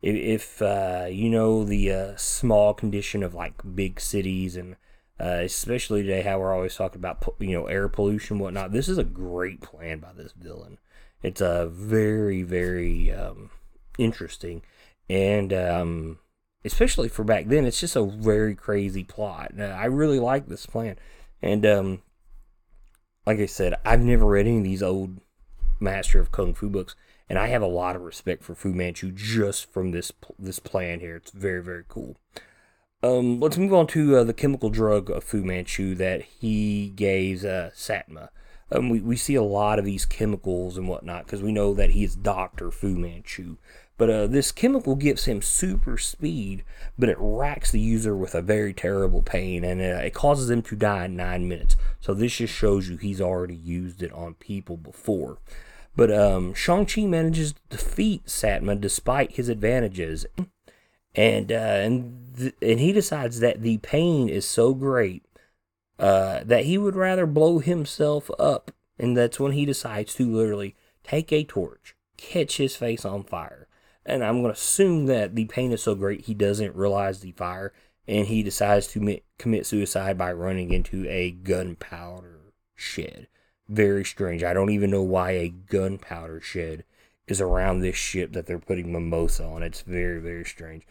if, 0.03 0.61
uh, 0.61 1.07
you 1.09 1.31
know 1.31 1.65
the 1.65 1.91
uh, 1.91 2.17
small 2.17 2.75
condition 2.75 3.23
of 3.23 3.33
like 3.33 3.63
big 3.75 3.99
cities, 3.99 4.55
and 4.55 4.77
uh, 5.19 5.41
especially 5.41 6.03
today, 6.03 6.21
how 6.21 6.39
we're 6.39 6.53
always 6.53 6.77
talking 6.77 7.01
about 7.01 7.25
you 7.39 7.59
know 7.59 7.65
air 7.65 7.89
pollution, 7.89 8.39
whatnot, 8.39 8.73
this 8.73 8.91
is 8.91 8.99
a 8.99 9.05
great 9.05 9.63
plan 9.63 10.01
by 10.01 10.13
this 10.13 10.33
villain. 10.33 10.77
It's 11.23 11.41
a 11.41 11.67
very, 11.67 12.43
very 12.43 13.11
um, 13.11 13.49
interesting, 13.97 14.61
and 15.09 15.51
um, 15.55 16.19
especially 16.67 17.09
for 17.09 17.25
back 17.25 17.47
then, 17.47 17.65
it's 17.65 17.81
just 17.81 17.97
a 17.97 18.05
very 18.05 18.55
crazy 18.55 19.05
plot. 19.05 19.53
I 19.59 19.87
really 19.87 20.19
like 20.19 20.49
this 20.49 20.67
plan, 20.67 20.97
and 21.41 21.65
um, 21.65 22.03
like 23.27 23.39
I 23.39 23.47
said, 23.47 23.75
I've 23.85 24.03
never 24.03 24.27
read 24.27 24.47
any 24.47 24.59
of 24.59 24.65
these 24.65 24.83
old 24.83 25.21
Master 25.81 26.21
of 26.21 26.33
Kung 26.33 26.55
Fu 26.55 26.69
books, 26.69 26.95
and 27.29 27.39
I 27.39 27.49
have 27.49 27.63
a 27.63 27.67
lot 27.67 27.97
of 27.97 28.03
respect 28.03 28.43
for 28.43 28.55
Fu 28.55 28.73
Manchu 28.73 29.13
just 29.13 29.73
from 29.73 29.93
this 29.93 30.13
this 30.39 30.59
plan 30.59 31.01
here. 31.01 31.17
It's 31.17 31.31
very 31.31 31.63
very 31.63 31.85
cool. 31.89 32.17
Um, 33.03 33.41
let's 33.41 33.59
move 33.59 33.75
on 33.75 33.87
to 33.89 34.17
uh, 34.17 34.25
the 34.25 34.33
chemical 34.33 34.71
drug 34.71 35.11
of 35.11 35.23
Fu 35.23 35.45
Manchu 35.45 35.95
that 35.95 36.23
he 36.23 36.89
gave 36.89 37.45
uh, 37.45 37.71
Satma. 37.71 38.31
Um, 38.73 38.89
we, 38.89 39.01
we 39.01 39.17
see 39.17 39.37
a 39.37 39.43
lot 39.43 39.79
of 39.79 39.85
these 39.85 40.05
chemicals 40.05 40.77
and 40.77 40.89
whatnot 40.89 41.25
because 41.25 41.43
we 41.43 41.53
know 41.53 41.73
that 41.75 41.91
he 41.91 42.03
is 42.03 42.17
Dr. 42.17 42.71
Fu 42.71 42.97
Manchu. 42.97 43.59
But 43.99 44.11
uh, 44.11 44.27
this 44.27 44.53
chemical 44.53 44.95
gives 44.95 45.25
him 45.25 45.41
super 45.41 45.97
speed, 45.97 46.65
but 46.99 47.09
it 47.09 47.17
racks 47.19 47.71
the 47.71 47.81
user 47.81 48.15
with 48.15 48.35
a 48.35 48.43
very 48.43 48.75
terrible 48.75 49.23
pain, 49.23 49.65
and 49.65 49.81
uh, 49.81 50.03
it 50.05 50.13
causes 50.13 50.51
him 50.51 50.63
to 50.63 50.77
die 50.77 51.07
in 51.07 51.17
nine 51.17 51.49
minutes. 51.49 51.77
So 52.01 52.13
this 52.13 52.37
just 52.37 52.53
shows 52.53 52.89
you 52.89 52.99
he's 52.99 53.23
already 53.23 53.55
used 53.55 54.03
it 54.03 54.13
on 54.13 54.35
people 54.35 54.77
before. 54.77 55.39
But 55.97 56.13
um, 56.13 56.53
Shang-Chi 56.53 57.07
manages 57.07 57.55
to 57.55 57.61
defeat 57.71 58.27
Satma 58.27 58.79
despite 58.79 59.37
his 59.37 59.49
advantages. 59.49 60.27
And, 61.15 61.51
uh, 61.51 61.55
and, 61.55 62.35
th- 62.37 62.55
and 62.61 62.79
he 62.79 62.93
decides 62.93 63.41
that 63.41 63.63
the 63.63 63.79
pain 63.79 64.29
is 64.29 64.45
so 64.47 64.75
great 64.75 65.25
uh, 65.99 66.41
that 66.45 66.67
he 66.67 66.77
would 66.77 66.95
rather 66.95 67.25
blow 67.25 67.61
himself 67.61 68.31
up. 68.39 68.73
And 68.99 69.17
that's 69.17 69.41
when 69.41 69.53
he 69.53 69.65
decides 69.65 70.15
to 70.17 70.31
literally 70.31 70.75
take 71.03 71.33
a 71.33 71.45
torch, 71.45 71.97
catch 72.19 72.59
his 72.59 72.77
face 72.77 73.07
on 73.07 73.25
fire, 73.25 73.66
and 74.07 74.25
I'm 74.25 74.41
going 74.43 74.55
to 74.55 74.59
assume 74.59 75.07
that 75.07 75.35
the 75.35 75.45
pain 75.47 75.73
is 75.73 75.83
so 75.83 75.95
great 75.95 76.23
he 76.23 76.35
doesn't 76.35 76.77
realize 76.77 77.21
the 77.21 77.33
fire 77.33 77.73
and 78.09 78.27
he 78.27 78.43
decides 78.43 78.87
to 78.89 79.21
commit 79.39 79.67
suicide 79.67 80.17
by 80.17 80.33
running 80.33 80.73
into 80.73 81.09
a 81.09 81.33
gunpowder 81.33 82.53
shed. 82.75 83.27
Very 83.69 84.05
strange. 84.05 84.45
I 84.45 84.55
don't 84.55 84.71
even 84.71 84.91
know 84.91 85.03
why 85.03 85.33
a 85.33 85.49
gunpowder 85.49 86.41
shed 86.41 86.85
is 87.27 87.41
around 87.41 87.81
this 87.81 87.97
ship 87.97 88.33
that 88.33 88.47
they're 88.47 88.61
putting 88.61 88.93
mimosa 88.93 89.45
on. 89.45 89.65
It's 89.65 89.81
very, 89.81 90.21
very 90.21 90.45
strange. 90.45 90.87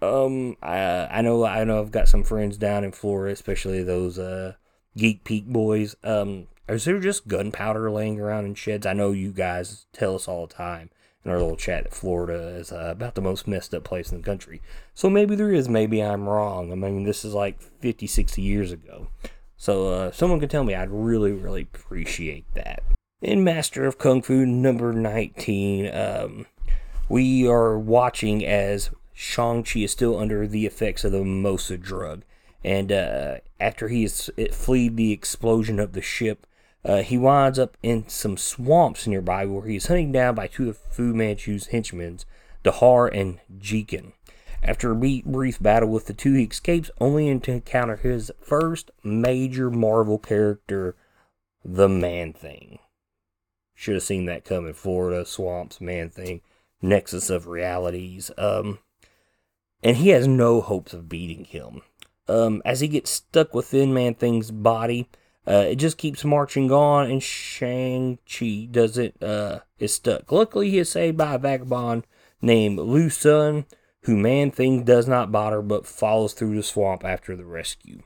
Um, 0.00 0.56
I 0.62 1.08
I 1.10 1.22
know 1.22 1.44
I 1.44 1.64
know 1.64 1.80
I've 1.80 1.90
got 1.90 2.08
some 2.08 2.22
friends 2.22 2.56
down 2.56 2.84
in 2.84 2.92
Florida, 2.92 3.32
especially 3.32 3.82
those 3.82 4.18
uh 4.18 4.54
Geek 4.96 5.24
Peak 5.24 5.46
boys. 5.46 5.96
Um, 6.04 6.46
is 6.68 6.84
there 6.84 7.00
just 7.00 7.28
gunpowder 7.28 7.90
laying 7.90 8.20
around 8.20 8.46
in 8.46 8.54
sheds? 8.54 8.86
I 8.86 8.92
know 8.92 9.10
you 9.10 9.32
guys 9.32 9.86
tell 9.92 10.14
us 10.14 10.28
all 10.28 10.46
the 10.46 10.54
time 10.54 10.90
in 11.24 11.30
our 11.30 11.38
little 11.38 11.56
chat 11.56 11.84
that 11.84 11.94
Florida 11.94 12.56
is 12.56 12.72
uh, 12.72 12.88
about 12.90 13.14
the 13.14 13.20
most 13.20 13.46
messed 13.46 13.74
up 13.74 13.84
place 13.84 14.10
in 14.10 14.18
the 14.18 14.24
country. 14.24 14.62
So 14.94 15.10
maybe 15.10 15.34
there 15.34 15.52
is, 15.52 15.68
maybe 15.68 16.02
I'm 16.02 16.28
wrong. 16.28 16.72
I 16.72 16.74
mean, 16.74 17.04
this 17.04 17.24
is 17.24 17.34
like 17.34 17.60
50, 17.60 18.06
60 18.06 18.40
years 18.40 18.72
ago. 18.72 19.08
So 19.56 19.88
uh, 19.88 20.10
someone 20.12 20.40
could 20.40 20.50
tell 20.50 20.64
me, 20.64 20.74
I'd 20.74 20.90
really, 20.90 21.32
really 21.32 21.62
appreciate 21.62 22.46
that. 22.54 22.82
In 23.20 23.44
Master 23.44 23.84
of 23.84 23.98
Kung 23.98 24.22
Fu 24.22 24.46
number 24.46 24.94
19, 24.94 25.94
um, 25.94 26.46
we 27.10 27.46
are 27.46 27.78
watching 27.78 28.44
as 28.46 28.88
Shang-Chi 29.12 29.80
is 29.80 29.92
still 29.92 30.18
under 30.18 30.46
the 30.46 30.64
effects 30.64 31.04
of 31.04 31.12
the 31.12 31.18
Mimosa 31.18 31.76
drug. 31.76 32.22
And 32.64 32.90
uh, 32.90 33.38
after 33.58 33.88
he 33.88 34.02
has 34.02 34.30
fled 34.52 34.96
the 34.96 35.12
explosion 35.12 35.78
of 35.78 35.92
the 35.92 36.00
ship, 36.00 36.46
uh, 36.84 37.02
he 37.02 37.18
winds 37.18 37.58
up 37.58 37.76
in 37.82 38.08
some 38.08 38.36
swamps 38.36 39.06
nearby 39.06 39.44
where 39.44 39.66
he 39.66 39.76
is 39.76 39.86
hunted 39.86 40.12
down 40.12 40.34
by 40.34 40.46
two 40.46 40.68
of 40.70 40.78
Fu 40.78 41.12
Manchu's 41.12 41.68
henchmen, 41.68 42.20
Dahar 42.64 43.08
and 43.12 43.40
Jikin. 43.58 44.12
After 44.62 44.92
a 44.92 44.94
brief 44.94 45.60
battle 45.60 45.88
with 45.88 46.06
the 46.06 46.12
two, 46.12 46.34
he 46.34 46.44
escapes 46.44 46.90
only 47.00 47.38
to 47.38 47.52
encounter 47.52 47.96
his 47.96 48.30
first 48.40 48.90
major 49.02 49.70
Marvel 49.70 50.18
character, 50.18 50.96
the 51.64 51.88
Man 51.88 52.32
Thing. 52.32 52.78
Should 53.74 53.94
have 53.94 54.02
seen 54.02 54.26
that 54.26 54.44
coming. 54.44 54.74
Florida, 54.74 55.24
swamps, 55.24 55.80
Man 55.80 56.10
Thing, 56.10 56.42
nexus 56.82 57.30
of 57.30 57.46
realities. 57.46 58.30
Um, 58.36 58.80
and 59.82 59.96
he 59.96 60.10
has 60.10 60.26
no 60.26 60.60
hopes 60.60 60.92
of 60.92 61.08
beating 61.08 61.46
him. 61.46 61.80
Um, 62.28 62.60
as 62.64 62.80
he 62.80 62.88
gets 62.88 63.10
stuck 63.10 63.54
within 63.54 63.94
Man 63.94 64.14
Thing's 64.14 64.50
body, 64.50 65.08
uh, 65.50 65.66
it 65.68 65.76
just 65.76 65.98
keeps 65.98 66.24
marching 66.24 66.70
on, 66.70 67.10
and 67.10 67.20
Shang-Chi 67.20 68.68
doesn't, 68.70 69.20
uh, 69.20 69.60
is 69.80 69.92
stuck. 69.92 70.30
Luckily, 70.30 70.70
he 70.70 70.78
is 70.78 70.90
saved 70.90 71.16
by 71.16 71.34
a 71.34 71.38
vagabond 71.38 72.06
named 72.40 72.78
Lu 72.78 73.10
Sun, 73.10 73.64
who 74.02 74.16
Man 74.16 74.52
Thing 74.52 74.84
does 74.84 75.08
not 75.08 75.32
bother 75.32 75.60
but 75.60 75.86
follows 75.86 76.34
through 76.34 76.54
the 76.54 76.62
swamp 76.62 77.04
after 77.04 77.34
the 77.34 77.44
rescue. 77.44 78.02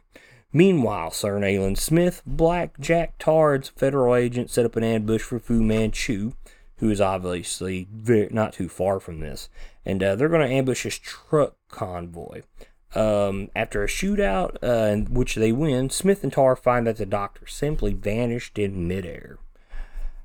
Meanwhile, 0.53 1.11
Sir 1.11 1.39
Nayland 1.39 1.79
Smith, 1.79 2.23
Black 2.25 2.81
Jack 2.81 3.19
Tarr's 3.19 3.69
federal 3.69 4.15
agent, 4.15 4.51
set 4.51 4.65
up 4.65 4.77
an 4.77 4.85
ambush 4.85 5.23
for 5.23 5.39
Fu 5.39 5.63
Manchu, 5.63 6.33
who 6.79 6.91
is 6.91 7.01
obviously 7.01 7.89
very, 7.93 8.29
not 8.31 8.53
too 8.53 8.69
far 8.69 9.01
from 9.01 9.21
this, 9.21 9.49
and 9.85 10.03
uh, 10.03 10.15
they're 10.17 10.29
going 10.29 10.49
to 10.49 10.55
ambush 10.55 10.85
his 10.85 10.99
truck 10.99 11.57
convoy. 11.69 12.43
Um, 12.95 13.51
after 13.57 13.83
a 13.83 13.89
shootout, 13.89 14.57
uh, 14.63 14.93
in 14.93 15.07
which 15.07 15.35
they 15.35 15.51
win, 15.51 15.91
Smith 15.91 16.23
and 16.23 16.33
Tarr 16.33 16.55
find 16.55 16.87
that 16.87 16.97
the 16.97 17.07
doctor 17.07 17.47
simply 17.47 17.93
vanished 17.93 18.57
in 18.59 18.87
midair. 18.87 19.39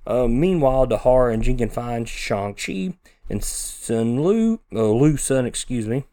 Uh, 0.06 0.28
meanwhile, 0.28 0.88
Dahar 0.88 1.34
and 1.34 1.44
Jinkin 1.44 1.72
find 1.72 2.08
Shang-Chi 2.08 2.94
and 3.30 3.44
Sun 3.44 4.22
Lu, 4.22 4.60
uh, 4.74 4.84
Lu 4.84 5.18
Sun, 5.18 5.46
excuse 5.46 5.88
me, 5.88 6.06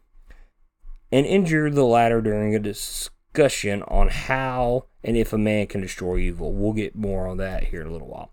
and 1.11 1.25
injure 1.25 1.69
the 1.69 1.85
latter 1.85 2.21
during 2.21 2.55
a 2.55 2.59
discussion 2.59 3.83
on 3.83 4.09
how 4.09 4.85
and 5.03 5.15
if 5.15 5.33
a 5.33 5.37
man 5.37 5.67
can 5.67 5.81
destroy 5.81 6.17
evil. 6.17 6.53
We'll 6.53 6.73
get 6.73 6.95
more 6.95 7.27
on 7.27 7.37
that 7.37 7.65
here 7.65 7.81
in 7.81 7.87
a 7.87 7.91
little 7.91 8.07
while. 8.07 8.31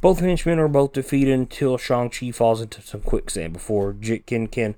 Both 0.00 0.18
henchmen 0.18 0.58
are 0.58 0.68
both 0.68 0.92
defeated 0.92 1.32
until 1.32 1.78
Shang-Chi 1.78 2.32
falls 2.32 2.60
into 2.60 2.82
some 2.82 3.02
quicksand 3.02 3.52
before 3.52 3.92
Jinkin 3.92 4.50
can 4.50 4.74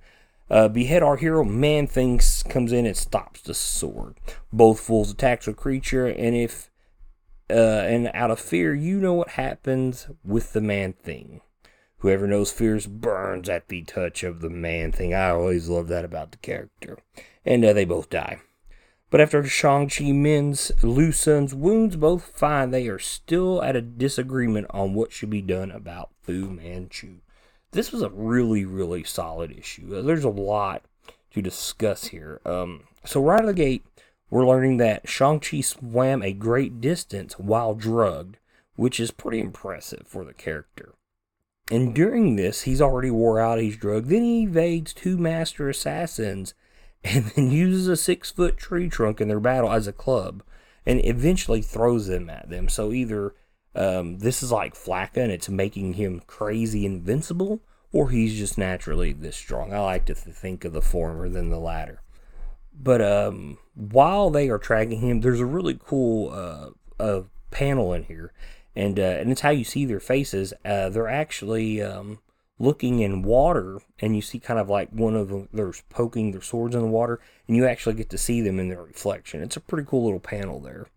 uh, 0.50 0.68
behead 0.68 1.02
our 1.02 1.16
hero. 1.16 1.44
Man 1.44 1.86
Things 1.86 2.42
comes 2.48 2.72
in 2.72 2.86
and 2.86 2.96
stops 2.96 3.40
the 3.40 3.54
sword. 3.54 4.16
Both 4.52 4.80
fools 4.80 5.10
attacks 5.10 5.48
a 5.48 5.54
creature, 5.54 6.06
and 6.06 6.34
if 6.34 6.70
uh, 7.50 7.84
and 7.86 8.10
out 8.14 8.30
of 8.30 8.40
fear, 8.40 8.74
you 8.74 8.98
know 8.98 9.14
what 9.14 9.30
happens 9.30 10.08
with 10.24 10.52
the 10.52 10.60
Man 10.60 10.94
Thing. 10.94 11.40
Whoever 11.98 12.26
knows 12.26 12.50
fears 12.50 12.86
burns 12.86 13.48
at 13.48 13.68
the 13.68 13.82
touch 13.82 14.22
of 14.22 14.40
the 14.40 14.50
Man 14.50 14.92
Thing. 14.92 15.14
I 15.14 15.30
always 15.30 15.68
love 15.68 15.88
that 15.88 16.04
about 16.04 16.32
the 16.32 16.38
character. 16.38 16.98
And 17.44 17.64
uh, 17.64 17.72
they 17.72 17.84
both 17.84 18.10
die. 18.10 18.40
But 19.10 19.20
after 19.20 19.44
Shang-Chi 19.44 20.12
mends 20.12 20.72
Lu 20.82 21.12
Sun's 21.12 21.54
wounds, 21.54 21.96
both 21.96 22.24
find 22.36 22.72
they 22.72 22.88
are 22.88 22.98
still 22.98 23.62
at 23.62 23.76
a 23.76 23.80
disagreement 23.80 24.66
on 24.70 24.94
what 24.94 25.12
should 25.12 25.30
be 25.30 25.42
done 25.42 25.70
about 25.70 26.10
Fu 26.22 26.50
Manchu 26.50 27.20
this 27.74 27.92
was 27.92 28.02
a 28.02 28.10
really, 28.10 28.64
really 28.64 29.04
solid 29.04 29.50
issue. 29.50 29.96
Uh, 29.96 30.02
there's 30.02 30.24
a 30.24 30.30
lot 30.30 30.84
to 31.32 31.42
discuss 31.42 32.06
here. 32.06 32.40
Um, 32.46 32.84
so, 33.04 33.22
right 33.22 33.34
out 33.34 33.48
of 33.48 33.48
the 33.48 33.54
gate, 33.54 33.84
we're 34.30 34.46
learning 34.46 34.78
that 34.78 35.08
Shang-Chi 35.08 35.60
swam 35.60 36.22
a 36.22 36.32
great 36.32 36.80
distance 36.80 37.38
while 37.38 37.74
drugged, 37.74 38.38
which 38.76 38.98
is 38.98 39.10
pretty 39.10 39.40
impressive 39.40 40.04
for 40.06 40.24
the 40.24 40.32
character. 40.32 40.94
And 41.70 41.94
during 41.94 42.36
this, 42.36 42.62
he's 42.62 42.80
already 42.80 43.10
wore 43.10 43.40
out, 43.40 43.60
he's 43.60 43.76
drugged. 43.76 44.08
Then 44.08 44.22
he 44.22 44.44
evades 44.44 44.92
two 44.92 45.16
master 45.16 45.68
assassins 45.68 46.54
and 47.04 47.26
then 47.26 47.50
uses 47.50 47.88
a 47.88 47.96
six 47.96 48.30
foot 48.30 48.56
tree 48.56 48.88
trunk 48.88 49.20
in 49.20 49.28
their 49.28 49.40
battle 49.40 49.70
as 49.70 49.86
a 49.86 49.92
club 49.92 50.42
and 50.86 51.04
eventually 51.04 51.62
throws 51.62 52.06
them 52.06 52.28
at 52.28 52.50
them. 52.50 52.68
So 52.68 52.92
either 52.92 53.34
um, 53.74 54.18
this 54.18 54.42
is 54.42 54.52
like 54.52 54.74
flakka 54.74 55.18
and 55.18 55.32
it's 55.32 55.48
making 55.48 55.94
him 55.94 56.22
crazy 56.26 56.86
invincible, 56.86 57.60
or 57.92 58.10
he's 58.10 58.36
just 58.36 58.58
naturally 58.58 59.12
this 59.12 59.36
strong. 59.36 59.72
I 59.72 59.80
like 59.80 60.04
to 60.06 60.14
think 60.14 60.64
of 60.64 60.72
the 60.72 60.82
former 60.82 61.28
than 61.28 61.50
the 61.50 61.58
latter. 61.58 62.00
But 62.76 63.00
um, 63.00 63.58
while 63.74 64.30
they 64.30 64.48
are 64.48 64.58
tracking 64.58 65.00
him, 65.00 65.20
there's 65.20 65.40
a 65.40 65.46
really 65.46 65.78
cool 65.82 66.30
uh, 66.32 66.70
uh, 67.02 67.22
panel 67.50 67.92
in 67.92 68.04
here, 68.04 68.32
and 68.74 68.98
uh, 68.98 69.02
and 69.02 69.30
it's 69.30 69.42
how 69.42 69.50
you 69.50 69.64
see 69.64 69.84
their 69.84 70.00
faces. 70.00 70.52
Uh, 70.64 70.88
they're 70.88 71.08
actually 71.08 71.80
um, 71.80 72.18
looking 72.58 72.98
in 72.98 73.22
water, 73.22 73.80
and 74.00 74.16
you 74.16 74.22
see 74.22 74.40
kind 74.40 74.58
of 74.58 74.68
like 74.68 74.90
one 74.90 75.14
of 75.14 75.28
them. 75.28 75.48
They're 75.52 75.72
poking 75.88 76.32
their 76.32 76.42
swords 76.42 76.74
in 76.74 76.82
the 76.82 76.88
water, 76.88 77.20
and 77.46 77.56
you 77.56 77.66
actually 77.66 77.94
get 77.94 78.10
to 78.10 78.18
see 78.18 78.40
them 78.40 78.58
in 78.58 78.68
their 78.68 78.82
reflection. 78.82 79.40
It's 79.40 79.56
a 79.56 79.60
pretty 79.60 79.86
cool 79.88 80.04
little 80.04 80.20
panel 80.20 80.58
there. 80.58 80.88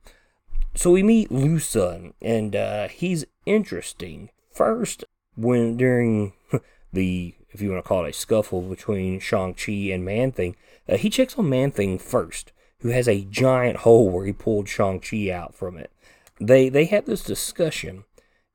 So 0.75 0.91
we 0.91 1.03
meet 1.03 1.32
Lu 1.32 1.60
Sun, 1.60 2.13
and 2.21 2.56
uh, 2.56 2.88
he's 2.88 3.25
interesting. 3.45 4.30
First, 4.51 5.03
when 5.36 5.77
during 5.77 6.34
the, 6.93 7.36
if 7.49 7.62
you 7.62 7.71
want 7.71 7.84
to 7.84 7.88
call 7.88 8.06
it 8.06 8.10
a 8.10 8.13
scuffle 8.13 8.62
between 8.62 9.19
Shang-Chi 9.19 9.91
and 9.91 10.06
Man-Thing, 10.06 10.56
uh, 10.88 10.97
he 10.97 11.10
checks 11.10 11.38
on 11.38 11.49
Man-Thing 11.49 11.99
first, 11.99 12.51
who 12.80 12.89
has 12.89 13.08
a 13.08 13.23
giant 13.25 13.77
hole 13.77 14.10
where 14.10 14.25
he 14.25 14.34
pulled 14.34 14.69
Shang-Chi 14.69 15.30
out 15.32 15.56
from 15.56 15.77
it. 15.77 15.91
They, 16.39 16.69
they 16.69 16.86
have 16.86 17.06
this 17.06 17.23
discussion, 17.23 18.03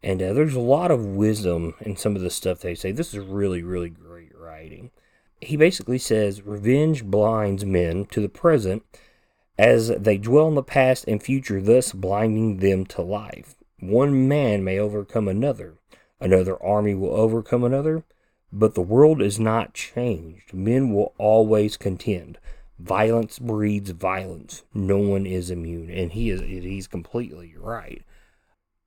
and 0.02 0.22
uh, 0.22 0.32
there's 0.32 0.54
a 0.54 0.60
lot 0.60 0.90
of 0.90 1.04
wisdom 1.04 1.74
in 1.80 1.96
some 1.96 2.14
of 2.14 2.22
the 2.22 2.30
stuff 2.30 2.60
they 2.60 2.74
say. 2.74 2.92
This 2.92 3.12
is 3.12 3.18
really, 3.18 3.62
really 3.62 3.90
great 3.90 4.32
writing. 4.36 4.90
He 5.40 5.56
basically 5.56 5.98
says, 5.98 6.42
Revenge 6.42 7.04
blinds 7.04 7.64
men 7.64 8.04
to 8.06 8.20
the 8.20 8.28
present 8.28 8.84
as 9.58 9.88
they 9.88 10.18
dwell 10.18 10.48
in 10.48 10.54
the 10.54 10.62
past 10.62 11.04
and 11.06 11.22
future, 11.22 11.60
thus 11.60 11.92
blinding 11.92 12.58
them 12.58 12.86
to 12.86 13.02
life. 13.02 13.54
One 13.80 14.28
man 14.28 14.64
may 14.64 14.78
overcome 14.78 15.28
another, 15.28 15.74
another 16.20 16.62
army 16.62 16.94
will 16.94 17.14
overcome 17.14 17.64
another, 17.64 18.04
but 18.52 18.74
the 18.74 18.82
world 18.82 19.20
is 19.20 19.40
not 19.40 19.74
changed. 19.74 20.52
Men 20.52 20.92
will 20.92 21.14
always 21.18 21.76
contend. 21.76 22.38
Violence 22.78 23.38
breeds 23.38 23.90
violence. 23.90 24.62
No 24.74 24.98
one 24.98 25.26
is 25.26 25.50
immune, 25.50 25.90
and 25.90 26.12
he 26.12 26.30
is 26.30 26.40
he's 26.40 26.86
completely 26.86 27.54
right. 27.58 28.02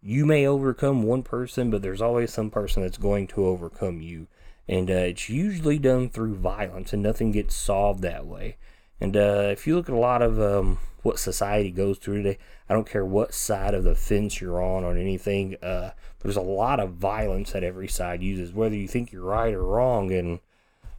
You 0.02 0.26
may 0.26 0.46
overcome 0.46 1.04
one 1.04 1.24
person, 1.24 1.72
but 1.72 1.82
there's 1.82 2.02
always 2.02 2.32
some 2.32 2.52
person 2.52 2.84
that's 2.84 2.98
going 2.98 3.28
to 3.28 3.46
overcome 3.48 4.02
you, 4.02 4.28
and 4.68 4.90
uh, 4.92 4.94
it's 4.94 5.30
usually 5.30 5.80
done 5.80 6.10
through 6.10 6.36
violence, 6.36 6.94
and 6.94 7.02
nothing 7.02 7.32
gets 7.32 7.56
solved 7.56 8.02
that 8.04 8.26
way. 8.26 8.58
And 9.00 9.16
uh, 9.18 9.50
if 9.52 9.68
you 9.68 9.76
look 9.76 9.90
at 9.90 9.96
a 9.96 10.00
lot 10.00 10.22
of 10.22 10.40
um, 10.40 10.80
what 11.04 11.20
society 11.20 11.72
goes 11.72 11.98
through 11.98 12.24
today, 12.24 12.38
I 12.70 12.74
don't 12.74 12.90
care 12.90 13.06
what 13.06 13.34
side 13.34 13.74
of 13.74 13.84
the 13.84 13.96
fence 13.96 14.40
you're 14.40 14.62
on 14.62 14.84
or 14.84 14.96
anything, 14.96 15.56
uh, 15.62 15.92
there's 16.20 16.38
a 16.38 16.42
lot 16.42 16.80
of 16.80 16.94
violence 16.94 17.52
that 17.52 17.64
every 17.64 17.88
side 17.88 18.24
uses, 18.24 18.54
whether 18.54 18.76
you 18.76 18.88
think 18.88 19.12
you're 19.12 19.24
right 19.24 19.54
or 19.54 19.64
wrong. 19.64 20.12
And, 20.12 20.40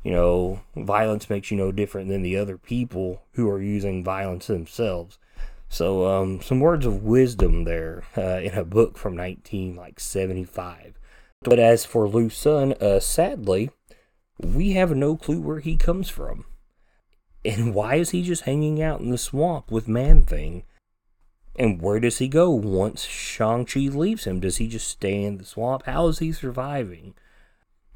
you 0.04 0.12
know, 0.12 0.61
violence 0.76 1.28
makes 1.28 1.50
you 1.50 1.56
no 1.56 1.72
different 1.72 2.09
than 2.09 2.22
the 2.22 2.37
other 2.37 2.59
people 2.59 3.22
who 3.32 3.50
are 3.50 3.61
using 3.61 4.04
violence 4.04 4.46
themselves. 4.46 5.18
So, 5.68 6.06
um, 6.06 6.40
some 6.40 6.61
words 6.61 6.87
of 6.87 7.02
wisdom 7.02 7.64
there 7.64 8.04
uh, 8.16 8.38
in 8.40 8.54
a 8.54 8.64
book 8.64 8.96
from 8.96 9.16
1975. 9.16 11.00
But 11.42 11.59
as 11.59 11.85
for 11.85 12.09
Lu 12.09 12.30
Sun, 12.30 12.74
uh, 12.74 13.00
sadly, 13.00 13.70
we 14.38 14.72
have 14.72 14.94
no 14.94 15.16
clue 15.16 15.40
where 15.40 15.61
he 15.61 15.76
comes 15.76 16.09
from. 16.09 16.44
And 17.46 17.74
why 17.74 17.94
is 17.96 18.11
he 18.11 18.22
just 18.22 18.42
hanging 18.42 18.82
out 18.82 19.00
in 19.00 19.11
the 19.11 19.18
swamp 19.18 19.70
with 19.70 19.87
Man 19.87 20.22
Thing? 20.22 20.64
And 21.59 21.80
where 21.80 22.00
does 22.00 22.18
he 22.18 22.28
go 22.28 22.50
once 22.50 23.04
Shang-Chi 23.04 23.80
leaves 23.80 24.24
him? 24.24 24.40
Does 24.40 24.56
he 24.56 24.66
just 24.68 24.88
stay 24.88 25.22
in 25.22 25.38
the 25.38 25.44
swamp? 25.44 25.85
How 25.87 26.09
is 26.09 26.18
he 26.18 26.32
surviving? 26.32 27.14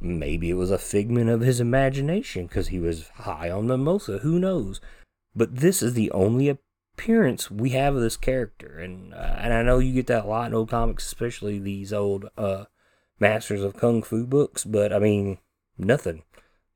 Maybe 0.00 0.48
it 0.48 0.54
was 0.54 0.70
a 0.70 0.78
figment 0.78 1.28
of 1.28 1.42
his 1.42 1.60
imagination 1.60 2.46
because 2.46 2.68
he 2.68 2.78
was 2.78 3.08
high 3.08 3.50
on 3.50 3.66
mimosa. 3.66 4.18
Who 4.18 4.38
knows? 4.38 4.80
But 5.36 5.56
this 5.56 5.82
is 5.82 5.92
the 5.92 6.10
only 6.12 6.48
appearance 6.48 7.50
we 7.50 7.70
have 7.70 7.96
of 7.96 8.02
this 8.02 8.16
character. 8.16 8.78
And, 8.78 9.12
uh, 9.12 9.36
and 9.38 9.52
I 9.52 9.62
know 9.62 9.78
you 9.78 9.92
get 9.92 10.06
that 10.06 10.24
a 10.24 10.28
lot 10.28 10.46
in 10.46 10.54
old 10.54 10.70
comics, 10.70 11.04
especially 11.04 11.58
these 11.58 11.92
old 11.92 12.30
uh, 12.38 12.64
Masters 13.18 13.62
of 13.62 13.76
Kung 13.76 14.02
Fu 14.02 14.26
books. 14.26 14.64
But 14.64 14.90
I 14.92 14.98
mean, 14.98 15.36
nothing 15.76 16.22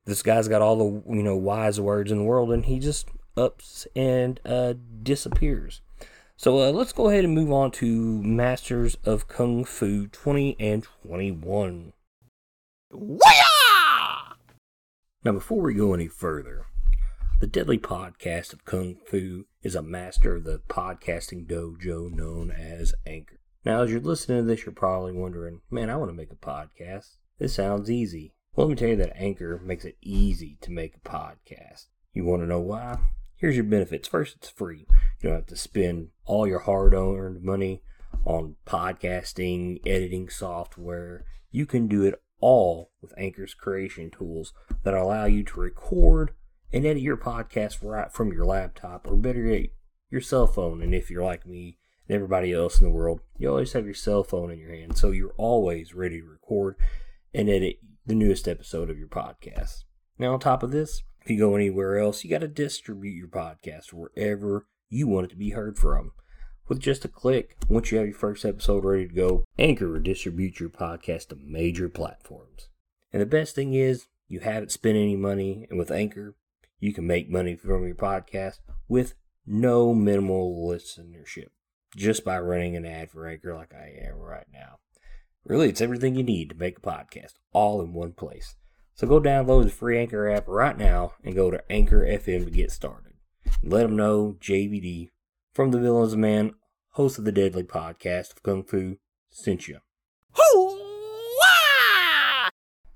this 0.04 0.22
guy's 0.22 0.48
got 0.48 0.62
all 0.62 0.76
the 0.76 1.14
you 1.14 1.22
know 1.22 1.36
wise 1.36 1.80
words 1.80 2.10
in 2.10 2.18
the 2.18 2.24
world, 2.24 2.52
and 2.52 2.66
he 2.66 2.78
just 2.78 3.08
ups 3.36 3.86
and 3.96 4.40
uh, 4.44 4.74
disappears. 5.02 5.80
So 6.36 6.60
uh, 6.60 6.72
let's 6.72 6.92
go 6.92 7.08
ahead 7.08 7.24
and 7.24 7.34
move 7.34 7.52
on 7.52 7.70
to 7.72 8.22
Masters 8.22 8.96
of 9.04 9.28
Kung 9.28 9.64
Fu 9.64 10.08
20 10.08 10.56
and 10.58 10.86
21. 11.06 11.92
Now, 15.24 15.32
before 15.32 15.62
we 15.62 15.74
go 15.74 15.94
any 15.94 16.08
further, 16.08 16.66
the 17.40 17.46
Deadly 17.46 17.78
Podcast 17.78 18.52
of 18.52 18.64
Kung 18.64 18.96
Fu 19.06 19.46
is 19.62 19.74
a 19.74 19.82
master 19.82 20.36
of 20.36 20.44
the 20.44 20.60
podcasting 20.68 21.46
dojo 21.46 22.12
known 22.12 22.50
as 22.50 22.94
Anchor. 23.06 23.38
Now, 23.64 23.82
as 23.82 23.90
you're 23.90 24.00
listening 24.00 24.38
to 24.38 24.44
this, 24.44 24.66
you're 24.66 24.74
probably 24.74 25.12
wondering, 25.12 25.62
man, 25.70 25.88
I 25.88 25.96
want 25.96 26.10
to 26.10 26.16
make 26.16 26.30
a 26.30 26.36
podcast. 26.36 27.16
This 27.38 27.54
sounds 27.54 27.90
easy. 27.90 28.33
Well, 28.54 28.68
let 28.68 28.72
me 28.72 28.76
tell 28.76 28.90
you 28.90 28.96
that 28.96 29.16
Anchor 29.20 29.60
makes 29.64 29.84
it 29.84 29.96
easy 30.00 30.58
to 30.60 30.70
make 30.70 30.94
a 30.94 31.00
podcast. 31.00 31.86
You 32.12 32.24
want 32.24 32.42
to 32.42 32.46
know 32.46 32.60
why? 32.60 32.98
Here's 33.34 33.56
your 33.56 33.64
benefits. 33.64 34.06
First, 34.06 34.36
it's 34.36 34.48
free. 34.48 34.86
You 35.20 35.28
don't 35.28 35.34
have 35.38 35.46
to 35.46 35.56
spend 35.56 36.10
all 36.24 36.46
your 36.46 36.60
hard 36.60 36.94
earned 36.94 37.42
money 37.42 37.82
on 38.24 38.54
podcasting, 38.64 39.80
editing 39.84 40.28
software. 40.28 41.24
You 41.50 41.66
can 41.66 41.88
do 41.88 42.04
it 42.04 42.14
all 42.38 42.92
with 43.02 43.12
Anchor's 43.18 43.54
creation 43.54 44.12
tools 44.12 44.52
that 44.84 44.94
allow 44.94 45.24
you 45.24 45.42
to 45.42 45.60
record 45.60 46.30
and 46.72 46.86
edit 46.86 47.02
your 47.02 47.16
podcast 47.16 47.78
right 47.82 48.12
from 48.12 48.32
your 48.32 48.44
laptop 48.44 49.04
or 49.08 49.16
better 49.16 49.44
yet, 49.46 49.70
your 50.10 50.20
cell 50.20 50.46
phone. 50.46 50.80
And 50.80 50.94
if 50.94 51.10
you're 51.10 51.24
like 51.24 51.44
me 51.44 51.78
and 52.08 52.14
everybody 52.14 52.52
else 52.52 52.80
in 52.80 52.86
the 52.86 52.92
world, 52.92 53.20
you 53.36 53.48
always 53.48 53.72
have 53.72 53.84
your 53.84 53.94
cell 53.94 54.22
phone 54.22 54.52
in 54.52 54.60
your 54.60 54.72
hand. 54.72 54.96
So 54.96 55.10
you're 55.10 55.34
always 55.36 55.92
ready 55.92 56.20
to 56.20 56.26
record 56.26 56.76
and 57.34 57.50
edit 57.50 57.80
the 58.06 58.14
newest 58.14 58.46
episode 58.46 58.90
of 58.90 58.98
your 58.98 59.08
podcast. 59.08 59.84
Now, 60.18 60.34
on 60.34 60.40
top 60.40 60.62
of 60.62 60.70
this, 60.70 61.02
if 61.22 61.30
you 61.30 61.38
go 61.38 61.54
anywhere 61.54 61.98
else, 61.98 62.22
you 62.22 62.28
got 62.28 62.40
to 62.40 62.48
distribute 62.48 63.16
your 63.16 63.28
podcast 63.28 63.94
wherever 63.94 64.66
you 64.90 65.06
want 65.06 65.26
it 65.26 65.30
to 65.30 65.36
be 65.36 65.50
heard 65.50 65.78
from. 65.78 66.12
With 66.68 66.80
just 66.80 67.04
a 67.06 67.08
click, 67.08 67.56
once 67.68 67.90
you 67.90 67.98
have 67.98 68.06
your 68.06 68.14
first 68.14 68.44
episode 68.44 68.84
ready 68.84 69.08
to 69.08 69.14
go, 69.14 69.44
Anchor 69.58 69.90
will 69.90 70.00
distribute 70.00 70.60
your 70.60 70.68
podcast 70.68 71.28
to 71.28 71.36
major 71.36 71.88
platforms. 71.88 72.68
And 73.10 73.22
the 73.22 73.26
best 73.26 73.54
thing 73.54 73.72
is, 73.72 74.06
you 74.28 74.40
haven't 74.40 74.72
spent 74.72 74.96
any 74.96 75.16
money, 75.16 75.66
and 75.70 75.78
with 75.78 75.90
Anchor, 75.90 76.34
you 76.78 76.92
can 76.92 77.06
make 77.06 77.30
money 77.30 77.56
from 77.56 77.86
your 77.86 77.94
podcast 77.94 78.58
with 78.86 79.14
no 79.46 79.94
minimal 79.94 80.68
listenership 80.68 81.48
just 81.96 82.24
by 82.24 82.38
running 82.38 82.76
an 82.76 82.84
ad 82.84 83.10
for 83.10 83.26
Anchor 83.26 83.54
like 83.54 83.72
I 83.74 84.06
am 84.06 84.16
right 84.16 84.46
now. 84.52 84.78
Really, 85.44 85.68
it's 85.68 85.80
everything 85.83 86.14
you 86.14 86.22
need 86.22 86.48
to 86.48 86.57
make 86.57 86.78
a 86.78 86.80
podcast 86.80 87.35
all 87.52 87.83
in 87.83 87.92
one 87.92 88.12
place. 88.12 88.57
So 88.94 89.07
go 89.07 89.20
download 89.20 89.64
the 89.64 89.70
free 89.70 89.98
Anchor 89.98 90.30
app 90.30 90.48
right 90.48 90.76
now 90.76 91.12
and 91.22 91.35
go 91.35 91.50
to 91.50 91.62
Anchor 91.70 92.00
FM 92.00 92.44
to 92.44 92.50
get 92.50 92.70
started. 92.70 93.12
Let 93.62 93.83
them 93.83 93.96
know 93.96 94.37
JVD 94.40 95.11
from 95.52 95.70
the 95.70 95.80
Villains 95.80 96.16
Man, 96.16 96.54
host 96.92 97.18
of 97.18 97.24
the 97.24 97.33
Deadly 97.33 97.62
Podcast 97.62 98.33
of 98.33 98.42
Kung 98.42 98.64
Fu, 98.64 98.96
sent 99.30 99.68
you. 99.68 99.80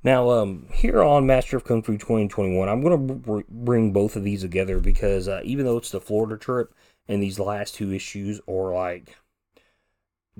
Now, 0.05 0.31
um, 0.31 0.69
here 0.73 1.03
on 1.03 1.27
Master 1.27 1.57
of 1.57 1.65
Kung 1.65 1.83
Fu 1.83 1.99
2021, 1.99 2.69
I'm 2.69 2.81
going 2.81 3.09
to 3.09 3.15
br- 3.15 3.41
bring 3.49 3.93
both 3.93 4.17
of 4.17 4.25
these 4.25 4.43
together 4.43 4.79
because 4.79 5.29
uh, 5.29 5.41
even 5.45 5.67
though 5.67 5.77
it's 5.77 5.91
the 5.91 6.01
Florida 6.01 6.39
trip 6.39 6.73
and 7.09 7.23
these 7.23 7.39
last 7.39 7.75
two 7.75 7.93
issues 7.93 8.41
are 8.49 8.73
like 8.73 9.17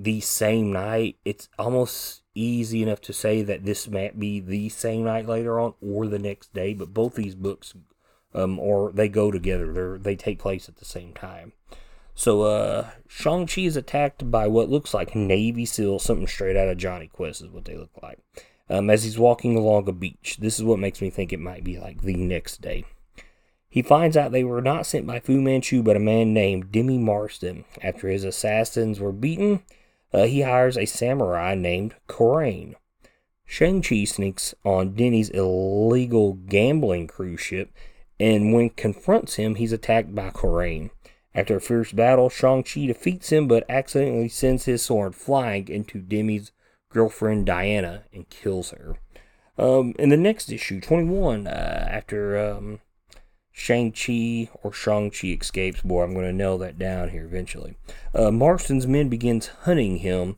the 0.01 0.21
same 0.21 0.71
night, 0.71 1.17
it's 1.25 1.49
almost 1.59 2.23
easy 2.33 2.81
enough 2.81 3.01
to 3.01 3.13
say 3.13 3.41
that 3.43 3.65
this 3.65 3.87
might 3.87 4.19
be 4.19 4.39
the 4.39 4.69
same 4.69 5.03
night 5.03 5.27
later 5.27 5.59
on 5.59 5.73
or 5.81 6.07
the 6.07 6.19
next 6.19 6.53
day. 6.53 6.73
But 6.73 6.93
both 6.93 7.15
these 7.15 7.35
books, 7.35 7.73
um, 8.33 8.59
or 8.59 8.91
they 8.91 9.09
go 9.09 9.31
together. 9.31 9.97
They 9.97 10.11
they 10.11 10.15
take 10.15 10.39
place 10.39 10.69
at 10.69 10.77
the 10.77 10.85
same 10.85 11.13
time. 11.13 11.53
So, 12.15 12.41
uh, 12.41 12.89
Shang-Chi 13.07 13.61
is 13.61 13.77
attacked 13.77 14.29
by 14.29 14.45
what 14.47 14.69
looks 14.69 14.93
like 14.93 15.15
Navy 15.15 15.65
SEAL, 15.65 15.99
something 15.99 16.27
straight 16.27 16.57
out 16.57 16.67
of 16.67 16.77
Jonny 16.77 17.07
Quest 17.07 17.41
is 17.41 17.49
what 17.49 17.63
they 17.63 17.77
look 17.77 17.91
like 18.03 18.19
um, 18.69 18.89
as 18.89 19.03
he's 19.03 19.17
walking 19.17 19.55
along 19.55 19.87
a 19.87 19.91
beach. 19.93 20.37
This 20.39 20.57
is 20.59 20.63
what 20.63 20.79
makes 20.79 21.01
me 21.01 21.09
think 21.09 21.33
it 21.33 21.39
might 21.39 21.63
be 21.63 21.79
like 21.79 22.01
the 22.01 22.15
next 22.15 22.61
day. 22.61 22.85
He 23.67 23.81
finds 23.81 24.17
out 24.17 24.31
they 24.31 24.43
were 24.43 24.61
not 24.61 24.85
sent 24.85 25.05
by 25.05 25.19
Fu 25.19 25.41
Manchu, 25.41 25.83
but 25.83 25.95
a 25.95 25.99
man 25.99 26.33
named 26.33 26.71
Demi 26.71 26.97
Marston. 26.97 27.65
After 27.83 28.07
his 28.07 28.23
assassins 28.23 28.99
were 28.99 29.11
beaten, 29.11 29.63
uh, 30.13 30.23
he 30.23 30.41
hires 30.41 30.77
a 30.77 30.85
samurai 30.85 31.55
named 31.55 31.95
Korain. 32.07 32.75
Shang-Chi 33.45 34.05
sneaks 34.05 34.53
on 34.63 34.93
Denny's 34.93 35.29
illegal 35.29 36.33
gambling 36.33 37.07
cruise 37.07 37.41
ship, 37.41 37.71
and 38.19 38.53
when 38.53 38.69
confronts 38.69 39.35
him, 39.35 39.55
he's 39.55 39.71
attacked 39.71 40.13
by 40.13 40.29
Korain. 40.29 40.91
After 41.33 41.55
a 41.55 41.61
fierce 41.61 41.91
battle, 41.91 42.29
Shang-Chi 42.29 42.85
defeats 42.85 43.31
him, 43.31 43.47
but 43.47 43.65
accidentally 43.69 44.29
sends 44.29 44.65
his 44.65 44.81
sword 44.81 45.15
flying 45.15 45.67
into 45.67 45.99
Demi's 45.99 46.51
girlfriend 46.89 47.45
Diana 47.45 48.03
and 48.13 48.29
kills 48.29 48.71
her. 48.71 48.97
Um, 49.57 49.93
in 49.99 50.09
the 50.09 50.17
next 50.17 50.51
issue, 50.51 50.79
21, 50.79 51.47
uh, 51.47 51.87
after 51.91 52.37
um, 52.37 52.79
Shang-Chi 53.51 54.49
or 54.63 54.71
Shang-Chi 54.71 55.27
escapes, 55.27 55.81
boy, 55.81 56.03
I'm 56.03 56.13
going 56.13 56.25
to 56.25 56.33
nail 56.33 56.57
that 56.59 56.79
down 56.79 57.09
here 57.09 57.25
eventually. 57.25 57.75
Uh, 58.13 58.31
Marston's 58.31 58.87
men 58.87 59.09
begins 59.09 59.47
hunting 59.63 59.97
him 59.97 60.37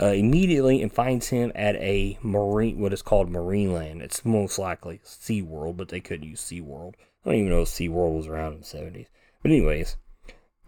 uh, 0.00 0.06
immediately 0.06 0.82
and 0.82 0.92
finds 0.92 1.28
him 1.28 1.50
at 1.54 1.76
a 1.76 2.18
marine, 2.22 2.78
what 2.80 2.92
is 2.92 3.02
called 3.02 3.30
Marine 3.30 3.72
Land. 3.72 4.02
It's 4.02 4.24
most 4.24 4.58
likely 4.58 5.00
SeaWorld, 5.04 5.76
but 5.76 5.88
they 5.88 6.00
couldn't 6.00 6.28
use 6.28 6.42
SeaWorld. 6.42 6.94
I 7.24 7.30
don't 7.30 7.34
even 7.40 7.50
know 7.50 7.62
if 7.62 7.68
SeaWorld 7.68 8.16
was 8.16 8.26
around 8.26 8.54
in 8.54 8.60
the 8.60 8.66
70s. 8.66 9.06
But 9.42 9.50
anyways, 9.50 9.96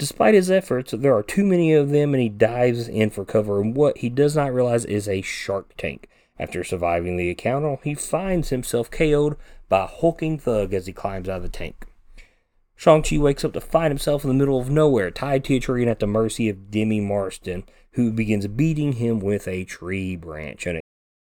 Despite 0.00 0.32
his 0.32 0.50
efforts, 0.50 0.92
there 0.92 1.14
are 1.14 1.22
too 1.22 1.44
many 1.44 1.74
of 1.74 1.90
them 1.90 2.14
and 2.14 2.22
he 2.22 2.30
dives 2.30 2.88
in 2.88 3.10
for 3.10 3.26
cover 3.26 3.60
in 3.60 3.74
what 3.74 3.98
he 3.98 4.08
does 4.08 4.34
not 4.34 4.54
realize 4.54 4.86
is 4.86 5.06
a 5.06 5.20
shark 5.20 5.76
tank. 5.76 6.08
After 6.38 6.64
surviving 6.64 7.18
the 7.18 7.28
encounter, 7.28 7.76
he 7.84 7.92
finds 7.94 8.48
himself 8.48 8.90
KO'd 8.90 9.36
by 9.70 9.84
a 9.84 9.86
hulking 9.86 10.38
thug 10.38 10.74
as 10.74 10.86
he 10.86 10.92
climbs 10.92 11.30
out 11.30 11.38
of 11.38 11.42
the 11.44 11.48
tank. 11.48 11.86
Shang-Chi 12.76 13.16
wakes 13.18 13.44
up 13.44 13.52
to 13.54 13.60
find 13.60 13.90
himself 13.90 14.24
in 14.24 14.28
the 14.28 14.34
middle 14.34 14.58
of 14.58 14.68
nowhere, 14.68 15.10
tied 15.10 15.44
to 15.44 15.56
a 15.56 15.60
tree 15.60 15.82
and 15.82 15.90
at 15.90 16.00
the 16.00 16.06
mercy 16.06 16.48
of 16.48 16.70
Demi 16.70 17.00
Marston, 17.00 17.64
who 17.92 18.10
begins 18.10 18.46
beating 18.46 18.94
him 18.94 19.20
with 19.20 19.46
a 19.46 19.64
tree 19.64 20.16
branch. 20.16 20.66
And 20.66 20.80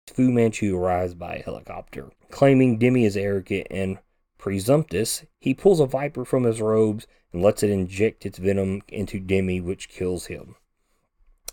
Fu 0.08 0.30
Manchu 0.30 0.76
arrives 0.76 1.14
by 1.14 1.42
helicopter. 1.44 2.10
Claiming 2.30 2.78
Demi 2.78 3.04
is 3.04 3.16
arrogant 3.16 3.66
and 3.70 3.98
presumptuous, 4.38 5.24
he 5.40 5.52
pulls 5.52 5.80
a 5.80 5.86
viper 5.86 6.24
from 6.24 6.44
his 6.44 6.60
robes 6.60 7.06
and 7.32 7.42
lets 7.42 7.62
it 7.62 7.70
inject 7.70 8.24
its 8.24 8.38
venom 8.38 8.82
into 8.88 9.20
Demi, 9.20 9.60
which 9.60 9.88
kills 9.88 10.26
him. 10.26 10.54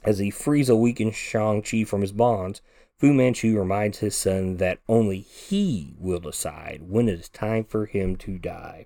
As 0.04 0.20
he 0.20 0.30
frees 0.30 0.70
a 0.70 0.76
weakened 0.76 1.16
Shang-Chi 1.16 1.84
from 1.84 2.02
his 2.02 2.12
bonds, 2.12 2.62
Fu 2.98 3.14
Manchu 3.14 3.58
reminds 3.58 4.00
his 4.00 4.16
son 4.16 4.58
that 4.58 4.80
only 4.88 5.20
he 5.20 5.96
will 6.00 6.20
decide 6.20 6.84
when 6.88 7.10
it 7.10 7.20
is 7.20 7.30
time 7.30 7.64
for 7.64 7.86
him 7.86 8.16
to 8.18 8.38
die. 8.38 8.86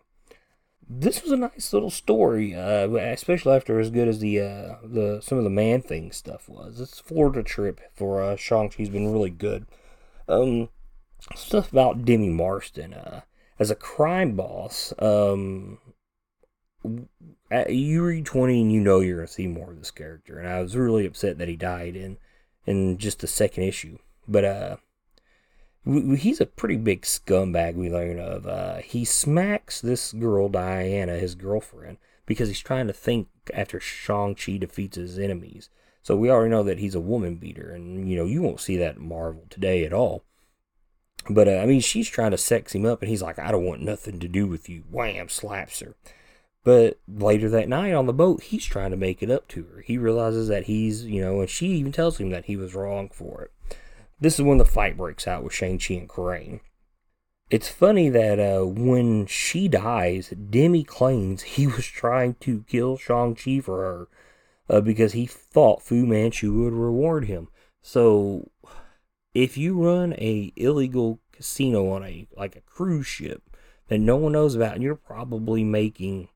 This 0.92 1.22
was 1.22 1.32
a 1.32 1.38
nice 1.38 1.72
little 1.72 1.92
story, 1.92 2.56
uh, 2.56 2.88
especially 2.90 3.56
after 3.56 3.80
as 3.80 3.92
good 3.92 4.08
as 4.08 4.20
the 4.20 4.40
uh, 4.40 4.76
the 4.84 5.20
some 5.22 5.38
of 5.38 5.44
the 5.44 5.52
Man 5.52 5.84
Thing 5.84 6.12
stuff 6.12 6.50
was. 6.50 6.80
This 6.80 7.00
Florida 7.00 7.44
trip 7.44 7.80
for 7.94 8.24
uh, 8.24 8.36
Shang-Chi's 8.36 8.90
been 8.90 9.14
really 9.14 9.30
good. 9.30 9.68
Um, 10.28 10.70
stuff 11.36 11.72
about 11.72 12.06
Demi 12.06 12.30
Marston. 12.30 12.96
Uh, 12.96 13.22
as 13.60 13.70
a 13.70 13.76
crime 13.76 14.36
boss, 14.36 14.94
um, 15.00 15.80
you 17.70 18.04
read 18.04 18.26
20 18.26 18.62
and 18.62 18.72
you 18.72 18.80
know 18.80 19.02
you're 19.02 19.22
to 19.22 19.28
see 19.28 19.48
more 19.48 19.72
of 19.72 19.80
this 19.80 19.92
character. 19.92 20.40
And 20.40 20.48
I 20.48 20.62
was 20.62 20.78
really 20.78 21.06
upset 21.06 21.38
that 21.38 21.50
he 21.50 21.56
died 21.56 21.96
in, 21.96 22.18
in 22.70 22.98
just 22.98 23.20
the 23.20 23.28
second 23.28 23.64
issue. 23.64 23.98
But, 24.28 24.46
uh, 24.46 24.78
he's 25.86 26.40
a 26.40 26.46
pretty 26.46 26.76
big 26.76 27.02
scumbag 27.02 27.76
we 27.76 27.90
learn 27.90 28.20
of. 28.20 28.46
Uh, 28.46 28.78
he 28.78 29.06
smacks 29.06 29.82
this 29.82 30.14
girl, 30.14 30.50
Diana, 30.50 31.18
his 31.18 31.36
girlfriend, 31.36 31.98
because 32.26 32.48
he's 32.48 32.60
trying 32.60 32.88
to 32.88 32.94
think 32.94 33.28
after 33.54 33.80
Shang-Chi 33.80 34.58
defeats 34.58 34.98
his 34.98 35.18
enemies. 35.18 35.70
So 36.04 36.16
we 36.16 36.30
already 36.30 36.52
know 36.52 36.64
that 36.64 36.80
he's 36.80 36.96
a 36.96 37.00
woman 37.00 37.36
beater, 37.36 37.72
and 37.72 38.10
you 38.10 38.16
know, 38.16 38.26
you 38.26 38.42
won't 38.42 38.62
see 38.62 38.78
that 38.78 39.00
Marvel 39.00 39.46
today 39.50 39.84
at 39.84 39.94
all. 39.94 40.24
But 41.30 41.48
uh, 41.48 41.58
I 41.58 41.66
mean, 41.66 41.82
she's 41.82 42.10
trying 42.10 42.32
to 42.32 42.38
sex 42.38 42.74
him 42.74 42.86
up, 42.86 43.02
and 43.02 43.10
he's 43.10 43.22
like, 43.22 43.40
I 43.40 43.52
don't 43.52 43.66
want 43.66 43.82
nothing 43.82 44.20
to 44.20 44.28
do 44.28 44.48
with 44.48 44.70
you. 44.70 44.84
Wham, 44.90 45.30
slaps 45.30 45.82
her. 45.82 45.96
But 46.70 47.00
later 47.08 47.50
that 47.50 47.68
night 47.68 47.94
on 47.94 48.06
the 48.06 48.14
boat, 48.14 48.44
he's 48.44 48.64
trying 48.64 48.92
to 48.92 48.96
make 48.96 49.24
it 49.24 49.32
up 49.32 49.48
to 49.48 49.64
her. 49.74 49.82
He 49.82 49.98
realizes 49.98 50.50
that 50.50 50.66
he's, 50.66 51.04
you 51.04 51.20
know, 51.20 51.40
and 51.40 51.50
she 51.50 51.70
even 51.70 51.92
tells 51.92 52.20
him 52.20 52.30
that 52.30 52.46
he 52.46 52.56
was 52.56 52.76
wrong 52.76 53.10
for 53.12 53.42
it. 53.42 53.76
This 54.20 54.36
is 54.36 54.46
when 54.46 54.60
the 54.60 54.66
fight 54.66 54.96
breaks 54.96 55.28
out 55.28 55.44
with 55.44 55.52
Shang-Chi 55.52 55.96
and 55.96 56.08
Korain. 56.08 56.60
It's 57.50 57.70
funny 57.70 58.10
that 58.10 58.40
uh, 58.40 58.68
when 58.68 59.26
she 59.26 59.68
dies, 59.68 60.30
Demi 60.30 60.84
claims 60.84 61.42
he 61.42 61.66
was 61.76 61.88
trying 61.88 62.36
to 62.42 62.64
kill 62.68 62.98
Shang-Chi 62.98 63.62
for 63.62 63.78
her 63.80 64.08
uh, 64.70 64.80
because 64.80 65.14
he 65.14 65.26
thought 65.26 65.82
Fu 65.82 66.06
Manchu 66.06 66.54
would 66.54 66.74
reward 66.74 67.26
him. 67.26 67.48
So, 67.82 68.52
if 69.34 69.58
you 69.58 69.74
run 69.84 70.14
a 70.20 70.54
illegal 70.56 71.20
casino 71.32 71.90
on 71.90 72.04
a 72.04 72.28
like 72.38 72.56
a 72.56 72.62
cruise 72.62 73.08
ship 73.08 73.42
that 73.88 73.98
no 73.98 74.18
one 74.18 74.34
knows 74.34 74.54
about, 74.54 74.76
and 74.76 74.84
you're 74.84 74.94
probably 74.94 75.64
making 75.64 76.30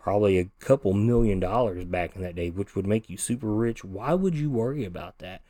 probably 0.00 0.38
a 0.38 0.50
couple 0.58 0.92
million 0.92 1.38
dollars 1.40 1.84
back 1.84 2.16
in 2.16 2.22
that 2.22 2.34
day, 2.34 2.50
which 2.50 2.74
would 2.74 2.86
make 2.86 3.08
you 3.08 3.16
super 3.16 3.52
rich. 3.52 3.84
Why 3.84 4.14
would 4.14 4.34
you 4.34 4.50
worry 4.50 4.84
about 4.84 5.18
that? 5.18 5.42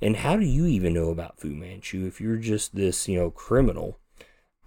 And 0.00 0.16
how 0.16 0.36
do 0.36 0.44
you 0.44 0.66
even 0.66 0.94
know 0.94 1.10
about 1.10 1.38
Fu 1.38 1.48
Manchu 1.48 2.06
if 2.06 2.20
you're 2.20 2.36
just 2.36 2.74
this, 2.74 3.08
you 3.08 3.18
know, 3.18 3.30
criminal, 3.30 3.98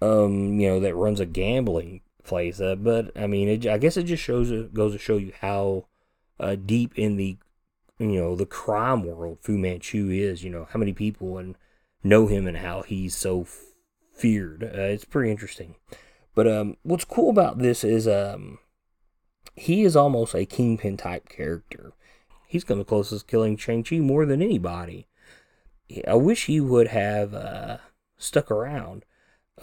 um, 0.02 0.58
you 0.58 0.68
know, 0.68 0.80
that 0.80 0.94
runs 0.94 1.20
a 1.20 1.26
gambling 1.26 2.00
place? 2.24 2.60
Uh, 2.60 2.74
but 2.74 3.16
I 3.16 3.26
mean, 3.26 3.48
it, 3.48 3.66
I 3.66 3.78
guess 3.78 3.96
it 3.96 4.04
just 4.04 4.22
shows 4.22 4.50
it 4.50 4.74
goes 4.74 4.92
to 4.92 4.98
show 4.98 5.16
you 5.16 5.32
how 5.40 5.86
uh, 6.38 6.56
deep 6.56 6.92
in 6.96 7.16
the, 7.16 7.38
you 7.98 8.20
know, 8.20 8.34
the 8.34 8.46
crime 8.46 9.04
world 9.04 9.38
Fu 9.40 9.56
Manchu 9.56 10.10
is. 10.10 10.42
You 10.42 10.50
know, 10.50 10.66
how 10.70 10.78
many 10.78 10.92
people 10.92 11.38
and 11.38 11.54
know 12.02 12.26
him 12.26 12.46
and 12.46 12.56
how 12.58 12.82
he's 12.82 13.14
so 13.14 13.46
feared. 14.12 14.62
Uh, 14.62 14.82
it's 14.82 15.04
pretty 15.04 15.30
interesting. 15.30 15.76
But 16.34 16.46
um, 16.46 16.76
what's 16.82 17.04
cool 17.04 17.30
about 17.30 17.58
this 17.58 17.84
is 17.84 18.06
um, 18.06 18.58
he 19.54 19.82
is 19.82 19.96
almost 19.96 20.34
a 20.34 20.44
kingpin 20.44 20.96
type 20.96 21.28
character. 21.28 21.92
He's 22.46 22.64
come 22.64 22.78
the 22.78 22.84
closest 22.84 23.28
killing 23.28 23.56
Shang 23.56 23.84
Chi 23.84 23.98
more 23.98 24.26
than 24.26 24.42
anybody. 24.42 25.06
I 26.06 26.14
wish 26.14 26.46
he 26.46 26.60
would 26.60 26.88
have 26.88 27.34
uh, 27.34 27.78
stuck 28.18 28.50
around 28.50 29.04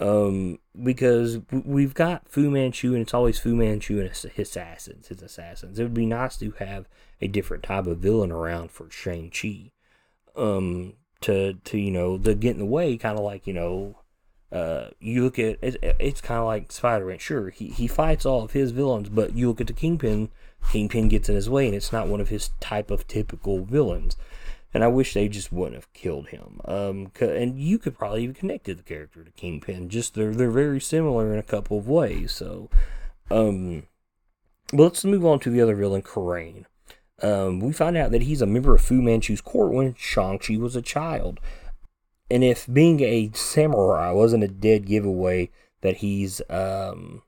um, 0.00 0.58
because 0.80 1.40
we've 1.50 1.94
got 1.94 2.28
Fu 2.28 2.50
Manchu, 2.50 2.92
and 2.92 3.02
it's 3.02 3.14
always 3.14 3.38
Fu 3.38 3.56
Manchu 3.56 4.00
and 4.00 4.08
his 4.08 4.24
assassins. 4.36 5.08
His 5.08 5.22
assassins. 5.22 5.78
It 5.78 5.82
would 5.82 5.94
be 5.94 6.06
nice 6.06 6.36
to 6.38 6.52
have 6.58 6.86
a 7.20 7.28
different 7.28 7.64
type 7.64 7.86
of 7.86 7.98
villain 7.98 8.30
around 8.30 8.70
for 8.70 8.90
Shang 8.90 9.30
Chi. 9.30 9.70
Um, 10.36 10.94
to 11.20 11.54
to 11.54 11.78
you 11.78 11.90
know 11.90 12.16
to 12.18 12.34
get 12.34 12.52
in 12.52 12.58
the 12.58 12.64
way, 12.64 12.96
kind 12.96 13.18
of 13.18 13.24
like 13.24 13.46
you 13.46 13.52
know, 13.52 13.96
uh, 14.52 14.88
you 14.98 15.24
look 15.24 15.38
at 15.38 15.58
it, 15.62 15.76
it's 15.98 16.20
kind 16.20 16.40
of 16.40 16.46
like 16.46 16.72
Spider 16.72 17.06
Man. 17.06 17.18
Sure, 17.18 17.50
he 17.50 17.68
he 17.68 17.86
fights 17.86 18.26
all 18.26 18.44
of 18.44 18.52
his 18.52 18.70
villains, 18.70 19.08
but 19.08 19.34
you 19.34 19.48
look 19.48 19.60
at 19.60 19.66
the 19.66 19.72
Kingpin. 19.72 20.30
Kingpin 20.72 21.08
gets 21.08 21.28
in 21.28 21.36
his 21.36 21.48
way, 21.48 21.66
and 21.66 21.74
it's 21.74 21.92
not 21.92 22.08
one 22.08 22.20
of 22.20 22.30
his 22.30 22.50
type 22.60 22.90
of 22.90 23.06
typical 23.06 23.64
villains 23.64 24.16
and 24.74 24.84
I 24.84 24.88
wish 24.88 25.14
they 25.14 25.28
just 25.28 25.52
wouldn't 25.52 25.76
have 25.76 25.92
killed 25.92 26.28
him. 26.28 26.60
Um, 26.64 27.10
and 27.20 27.58
you 27.58 27.78
could 27.78 27.96
probably 27.96 28.22
even 28.24 28.34
connect 28.34 28.64
the 28.64 28.74
character 28.76 29.24
to 29.24 29.30
Kingpin. 29.32 29.88
Just 29.88 30.14
they're 30.14 30.34
they're 30.34 30.50
very 30.50 30.80
similar 30.80 31.32
in 31.32 31.38
a 31.38 31.42
couple 31.42 31.78
of 31.78 31.88
ways. 31.88 32.32
So, 32.32 32.68
um, 33.30 33.84
but 34.70 34.82
let's 34.82 35.04
move 35.04 35.24
on 35.24 35.40
to 35.40 35.50
the 35.50 35.60
other 35.60 35.74
villain, 35.74 36.02
Karain. 36.02 36.64
Um, 37.22 37.60
we 37.60 37.72
find 37.72 37.96
out 37.96 38.12
that 38.12 38.22
he's 38.22 38.42
a 38.42 38.46
member 38.46 38.74
of 38.74 38.82
Fu 38.82 39.02
Manchu's 39.02 39.40
court 39.40 39.72
when 39.72 39.94
Shang-Chi 39.98 40.56
was 40.56 40.76
a 40.76 40.82
child. 40.82 41.40
And 42.30 42.44
if 42.44 42.66
being 42.70 43.00
a 43.00 43.30
samurai 43.34 44.10
wasn't 44.10 44.44
a 44.44 44.48
dead 44.48 44.86
giveaway 44.86 45.50
that 45.80 45.98
he's 45.98 46.42
um, 46.50 47.22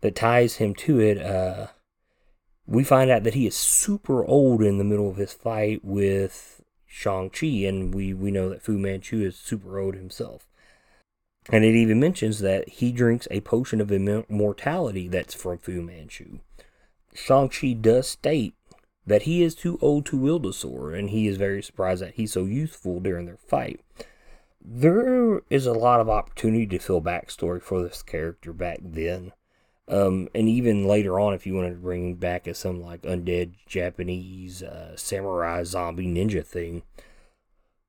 that 0.00 0.14
ties 0.14 0.56
him 0.56 0.74
to 0.74 1.00
it, 1.00 1.18
uh, 1.18 1.68
we 2.66 2.84
find 2.84 3.10
out 3.10 3.22
that 3.24 3.34
he 3.34 3.46
is 3.46 3.56
super 3.56 4.24
old 4.24 4.62
in 4.62 4.78
the 4.78 4.84
middle 4.84 5.08
of 5.08 5.16
his 5.16 5.32
fight 5.32 5.84
with 5.84 6.62
Shang-Chi, 6.86 7.46
and 7.46 7.94
we, 7.94 8.14
we 8.14 8.30
know 8.30 8.48
that 8.48 8.62
Fu 8.62 8.78
Manchu 8.78 9.22
is 9.22 9.36
super 9.36 9.78
old 9.78 9.94
himself. 9.94 10.46
And 11.50 11.64
it 11.64 11.74
even 11.74 12.00
mentions 12.00 12.40
that 12.40 12.68
he 12.68 12.92
drinks 12.92 13.28
a 13.30 13.40
potion 13.40 13.80
of 13.80 13.92
immortality 13.92 15.08
that's 15.08 15.34
from 15.34 15.58
Fu 15.58 15.82
Manchu. 15.82 16.38
Shang-Chi 17.14 17.74
does 17.74 18.08
state 18.08 18.54
that 19.06 19.22
he 19.22 19.42
is 19.42 19.54
too 19.54 19.78
old 19.82 20.06
to 20.06 20.16
wield 20.16 20.46
a 20.46 20.52
sword, 20.52 20.94
and 20.94 21.10
he 21.10 21.26
is 21.26 21.36
very 21.36 21.62
surprised 21.62 22.02
that 22.02 22.14
he's 22.14 22.32
so 22.32 22.44
youthful 22.44 23.00
during 23.00 23.26
their 23.26 23.36
fight. 23.36 23.80
There 24.64 25.42
is 25.50 25.66
a 25.66 25.72
lot 25.72 26.00
of 26.00 26.08
opportunity 26.08 26.66
to 26.68 26.78
fill 26.78 27.02
backstory 27.02 27.62
for 27.62 27.82
this 27.82 28.02
character 28.02 28.52
back 28.52 28.78
then. 28.82 29.32
Um, 29.86 30.28
and 30.34 30.48
even 30.48 30.86
later 30.86 31.20
on, 31.20 31.34
if 31.34 31.46
you 31.46 31.54
wanted 31.54 31.70
to 31.70 31.76
bring 31.76 32.14
back 32.14 32.46
a 32.46 32.54
some 32.54 32.80
like 32.80 33.02
undead 33.02 33.52
Japanese 33.66 34.62
uh, 34.62 34.96
samurai 34.96 35.64
zombie 35.64 36.06
ninja 36.06 36.44
thing, 36.44 36.82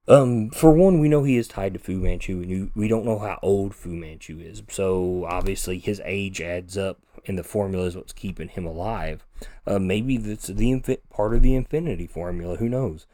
um, 0.07 0.49
for 0.51 0.71
one, 0.71 0.99
we 0.99 1.09
know 1.09 1.23
he 1.23 1.37
is 1.37 1.47
tied 1.47 1.73
to 1.73 1.79
Fu 1.79 1.97
Manchu, 1.97 2.41
and 2.41 2.71
we 2.75 2.87
don't 2.87 3.05
know 3.05 3.17
how 3.17 3.39
old 3.41 3.73
Fu 3.73 3.89
Manchu 3.89 4.39
is. 4.39 4.61
So 4.69 5.25
obviously, 5.25 5.79
his 5.79 6.01
age 6.05 6.41
adds 6.41 6.77
up, 6.77 6.99
and 7.27 7.37
the 7.37 7.43
formula 7.43 7.85
is 7.85 7.95
what's 7.95 8.13
keeping 8.13 8.49
him 8.49 8.65
alive. 8.65 9.25
Uh, 9.65 9.79
maybe 9.79 10.17
that's 10.17 10.47
the 10.47 10.71
infi- 10.71 10.99
part 11.09 11.33
of 11.33 11.41
the 11.41 11.55
Infinity 11.55 12.07
Formula. 12.07 12.57
Who 12.57 12.69
knows? 12.69 13.05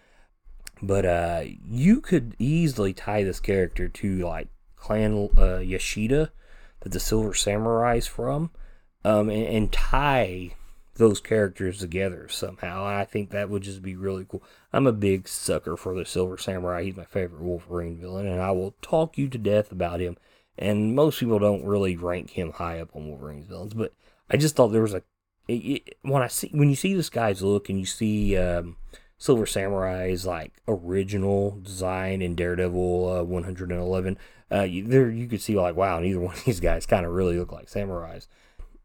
But 0.82 1.06
uh, 1.06 1.44
you 1.64 2.02
could 2.02 2.36
easily 2.40 2.94
tie 2.94 3.24
this 3.24 3.40
character 3.40 3.88
to 3.88 4.18
like 4.20 4.48
Clan 4.76 5.30
uh, 5.38 5.62
Yashida, 5.62 6.30
that 6.82 6.92
the 6.92 7.00
Silver 7.00 7.34
Samurai 7.34 7.98
is 7.98 8.08
from 8.08 8.50
um, 9.06 9.30
and, 9.30 9.48
and 9.48 9.72
tie 9.72 10.56
those 10.96 11.20
characters 11.20 11.80
together 11.80 12.28
somehow. 12.30 12.86
I 12.86 13.06
think 13.06 13.30
that 13.30 13.50
would 13.50 13.64
just 13.64 13.82
be 13.82 13.96
really 13.96 14.26
cool. 14.28 14.44
I'm 14.74 14.88
a 14.88 14.92
big 14.92 15.28
sucker 15.28 15.78
for 15.78 15.96
the 15.96 16.06
Silver 16.06 16.38
Samurai. 16.38 16.84
He's 16.84 16.98
my 16.98 17.06
favorite 17.06 17.42
Wolverine 17.42 17.98
villain, 17.98 18.28
and 18.28 18.42
I 18.42 18.52
will 18.52 18.76
talk 18.82 19.18
you 19.18 19.30
to 19.30 19.38
death 19.38 19.72
about 19.72 20.00
him. 20.00 20.18
And 20.58 20.96
most 20.96 21.20
people 21.20 21.40
don't 21.40 21.66
really 21.66 21.96
rank 21.96 22.32
him 22.32 22.52
high 22.52 22.80
up 22.80 22.96
on 22.96 23.08
Wolverine's 23.08 23.48
villains, 23.48 23.74
but 23.74 23.94
I 24.30 24.38
just 24.38 24.56
thought 24.56 24.68
there 24.68 24.82
was 24.82 24.94
a 24.94 25.04
it, 25.48 25.54
it, 25.54 25.98
when 26.02 26.22
I 26.22 26.28
see 26.28 26.50
when 26.54 26.70
you 26.70 26.76
see 26.76 26.94
this 26.94 27.10
guy's 27.10 27.42
look 27.42 27.70
and 27.70 27.80
you 27.80 27.86
see 27.86 28.38
um, 28.38 28.78
Silver 29.18 29.46
Samurai's 29.46 30.26
like 30.26 30.62
original 30.68 31.60
design 31.62 32.22
in 32.22 32.36
Daredevil 32.36 33.10
uh, 33.10 33.24
111, 33.24 34.18
uh, 34.52 34.62
you, 34.62 34.86
there 34.86 35.10
you 35.10 35.28
could 35.28 35.42
see 35.42 35.56
like 35.56 35.76
wow, 35.76 36.00
neither 36.00 36.20
one 36.22 36.36
of 36.36 36.44
these 36.44 36.60
guys 36.60 36.86
kind 36.86 37.06
of 37.06 37.14
really 37.14 37.38
look 37.38 37.52
like 37.52 37.68
samurais. 37.68 38.28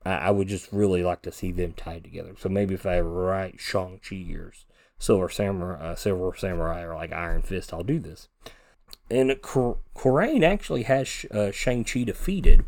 I, 0.04 0.14
I, 0.14 0.30
would 0.30 0.48
just 0.48 0.72
really 0.72 1.02
like 1.02 1.22
to 1.22 1.32
see 1.32 1.52
them 1.52 1.72
tied 1.72 2.04
together. 2.04 2.34
So 2.38 2.48
maybe 2.48 2.74
if 2.74 2.86
I 2.86 3.00
write 3.00 3.60
Shang 3.60 4.00
Chi 4.06 4.16
years. 4.16 4.66
Silver 4.98 5.28
Samurai, 5.28 5.78
uh, 5.78 5.94
Silver 5.94 6.34
Samurai, 6.36 6.82
or 6.82 6.94
like 6.94 7.12
Iron 7.12 7.42
Fist, 7.42 7.72
I'll 7.72 7.84
do 7.84 7.98
this. 7.98 8.28
And 9.10 9.30
Karain 9.30 10.42
actually 10.42 10.82
has 10.84 11.26
uh, 11.30 11.50
Shang 11.52 11.84
Chi 11.84 12.02
defeated. 12.02 12.64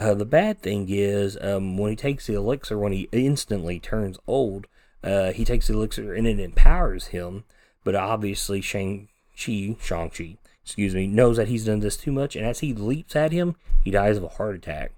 Uh, 0.00 0.14
the 0.14 0.24
bad 0.24 0.60
thing 0.60 0.86
is 0.88 1.36
um, 1.40 1.76
when 1.76 1.90
he 1.90 1.96
takes 1.96 2.26
the 2.26 2.34
elixir, 2.34 2.78
when 2.78 2.92
he 2.92 3.08
instantly 3.12 3.78
turns 3.78 4.18
old, 4.26 4.66
uh, 5.04 5.32
he 5.32 5.44
takes 5.44 5.68
the 5.68 5.74
elixir 5.74 6.14
and 6.14 6.26
it 6.26 6.40
empowers 6.40 7.08
him. 7.08 7.44
But 7.84 7.94
obviously, 7.94 8.60
Shang 8.60 9.08
Chi, 9.36 9.76
Shang 9.80 10.10
Chi, 10.10 10.38
excuse 10.64 10.94
me, 10.94 11.06
knows 11.06 11.36
that 11.36 11.48
he's 11.48 11.66
done 11.66 11.80
this 11.80 11.96
too 11.96 12.12
much, 12.12 12.36
and 12.36 12.46
as 12.46 12.60
he 12.60 12.72
leaps 12.72 13.14
at 13.14 13.32
him, 13.32 13.56
he 13.84 13.90
dies 13.90 14.16
of 14.16 14.24
a 14.24 14.28
heart 14.28 14.54
attack 14.54 14.92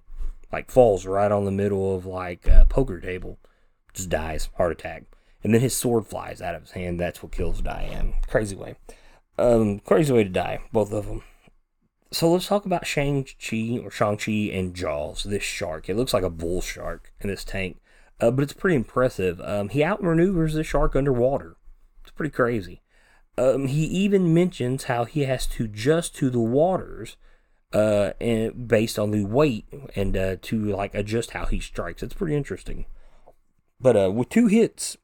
like 0.54 0.70
falls 0.70 1.04
right 1.04 1.32
on 1.32 1.44
the 1.44 1.50
middle 1.50 1.96
of 1.96 2.06
like 2.06 2.46
a 2.46 2.64
poker 2.68 3.00
table, 3.00 3.38
just 3.92 4.08
dies, 4.08 4.50
heart 4.56 4.70
attack. 4.70 5.02
And 5.42 5.52
then 5.52 5.60
his 5.60 5.76
sword 5.76 6.06
flies 6.06 6.40
out 6.40 6.54
of 6.54 6.62
his 6.62 6.70
hand. 6.70 7.00
That's 7.00 7.22
what 7.22 7.32
kills 7.32 7.60
Diane. 7.60 8.14
Crazy 8.28 8.54
way. 8.54 8.76
Um, 9.36 9.80
crazy 9.80 10.12
way 10.12 10.24
to 10.24 10.30
die, 10.30 10.60
both 10.72 10.92
of 10.92 11.06
them. 11.06 11.22
So 12.12 12.30
let's 12.30 12.46
talk 12.46 12.64
about 12.64 12.86
Shang-Chi 12.86 13.80
or 13.82 13.90
Shang-Chi 13.90 14.50
and 14.52 14.74
Jaws, 14.74 15.24
this 15.24 15.42
shark. 15.42 15.88
It 15.88 15.96
looks 15.96 16.14
like 16.14 16.22
a 16.22 16.30
bull 16.30 16.60
shark 16.60 17.12
in 17.20 17.28
this 17.28 17.42
tank, 17.42 17.80
uh, 18.20 18.30
but 18.30 18.42
it's 18.42 18.52
pretty 18.52 18.76
impressive. 18.76 19.40
Um, 19.40 19.70
he 19.70 19.80
outmaneuvers 19.80 20.52
the 20.52 20.62
shark 20.62 20.94
underwater. 20.94 21.56
It's 22.02 22.12
pretty 22.12 22.30
crazy. 22.30 22.82
Um, 23.36 23.66
he 23.66 23.84
even 23.84 24.32
mentions 24.32 24.84
how 24.84 25.06
he 25.06 25.22
has 25.24 25.46
to 25.48 25.64
adjust 25.64 26.14
to 26.16 26.30
the 26.30 26.38
waters 26.38 27.16
uh, 27.72 28.12
and 28.20 28.68
based 28.68 28.98
on 28.98 29.10
the 29.10 29.24
weight 29.24 29.66
and 29.96 30.16
uh, 30.16 30.36
to 30.42 30.64
like 30.66 30.94
adjust 30.94 31.32
how 31.32 31.46
he 31.46 31.58
strikes. 31.58 32.04
It's 32.04 32.14
pretty 32.14 32.36
interesting. 32.36 32.86
But 33.80 33.96
uh, 33.96 34.12
with 34.12 34.28
two 34.28 34.46
hits, 34.46 34.96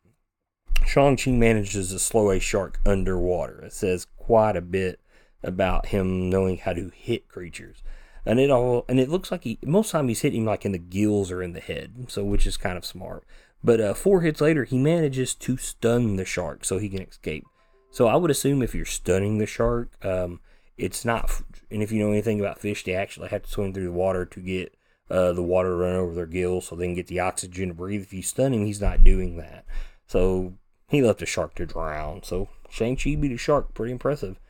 Shang 0.87 1.17
Chi 1.17 1.31
manages 1.31 1.91
to 1.91 1.99
slow 1.99 2.31
a 2.31 2.41
shark 2.41 2.81
underwater. 2.85 3.61
It 3.63 3.73
says 3.73 4.07
quite 4.17 4.57
a 4.57 4.61
bit 4.61 5.01
about 5.43 5.87
him 5.87 6.29
knowing 6.29 6.59
how 6.59 6.73
to 6.73 6.91
hit 6.95 7.29
creatures. 7.29 7.83
And 8.27 8.39
it 8.39 8.51
all 8.51 8.85
and 8.89 9.01
it 9.01 9.09
looks 9.09 9.31
like 9.31 9.45
he 9.45 9.59
most 9.65 9.91
time 9.91 10.09
he's 10.09 10.21
hitting 10.21 10.45
like 10.45 10.65
in 10.65 10.73
the 10.73 10.79
gills 10.79 11.31
or 11.31 11.43
in 11.43 11.53
the 11.53 11.61
head, 11.61 12.07
so 12.09 12.25
which 12.25 12.47
is 12.47 12.57
kind 12.57 12.77
of 12.77 12.85
smart. 12.85 13.25
But 13.63 13.81
uh, 13.81 13.95
four 13.95 14.23
hits 14.23 14.41
later, 14.41 14.65
he 14.65 14.79
manages 14.79 15.35
to 15.35 15.57
stun 15.57 16.17
the 16.17 16.25
shark 16.25 16.65
so 16.65 16.79
he 16.79 16.89
can 16.89 17.03
escape. 17.03 17.45
So 17.91 18.07
I 18.07 18.17
would 18.17 18.31
assume 18.31 18.63
if 18.63 18.75
you're 18.75 18.85
stunning 18.85 19.39
the 19.39 19.47
shark, 19.47 19.91
um, 20.05 20.41
it's 20.79 21.05
not. 21.05 21.43
And 21.71 21.83
if 21.83 21.93
you 21.93 22.03
know 22.03 22.11
anything 22.11 22.41
about 22.41 22.59
fish, 22.59 22.85
they 22.85 22.95
actually 22.95 23.29
have 23.29 23.43
to 23.43 23.51
swim 23.51 23.73
through 23.73 23.85
the 23.85 23.93
water 23.93 24.25
to 24.25 24.41
get 24.41 24.75
uh, 25.11 25.33
the 25.33 25.43
water 25.43 25.77
run 25.77 25.97
over 25.97 26.15
their 26.15 26.27
gills 26.27 26.67
so 26.67 26.77
they 26.77 26.87
can 26.87 26.95
get 26.95 27.09
the 27.09 27.21
oxygen 27.21 27.69
to 27.69 27.75
breathe. 27.75 28.03
If 28.03 28.13
you 28.13 28.23
stun 28.23 28.55
him, 28.55 28.65
he's 28.65 28.81
not 28.81 29.05
doing 29.05 29.37
that. 29.39 29.65
So 30.11 30.55
he 30.89 31.03
left 31.03 31.23
a 31.23 31.27
shark 31.27 31.55
to 31.55 31.67
drown. 31.67 32.25
So 32.25 32.49
Shang-Chi 32.69 33.15
beat 33.15 33.31
a 33.31 33.37
shark. 33.37 33.75
Pretty 33.75 33.93
impressive. 33.93 34.41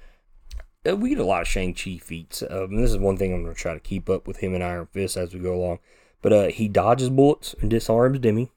Uh, 0.88 0.96
we 0.96 1.10
get 1.10 1.18
a 1.18 1.24
lot 1.24 1.42
of 1.42 1.48
Shang-Chi 1.48 1.98
feats. 1.98 2.42
Um, 2.48 2.76
this 2.76 2.88
is 2.88 2.96
one 2.96 3.18
thing 3.18 3.34
I'm 3.34 3.42
going 3.42 3.54
to 3.54 3.60
try 3.60 3.74
to 3.74 3.78
keep 3.78 4.08
up 4.08 4.26
with 4.26 4.38
him 4.38 4.54
and 4.54 4.64
Iron 4.64 4.86
Fist 4.86 5.18
as 5.18 5.34
we 5.34 5.40
go 5.40 5.54
along. 5.54 5.80
But 6.22 6.32
uh, 6.32 6.46
he 6.46 6.66
dodges 6.66 7.10
bullets 7.10 7.54
and 7.60 7.68
disarms 7.68 8.20
Demi. 8.20 8.50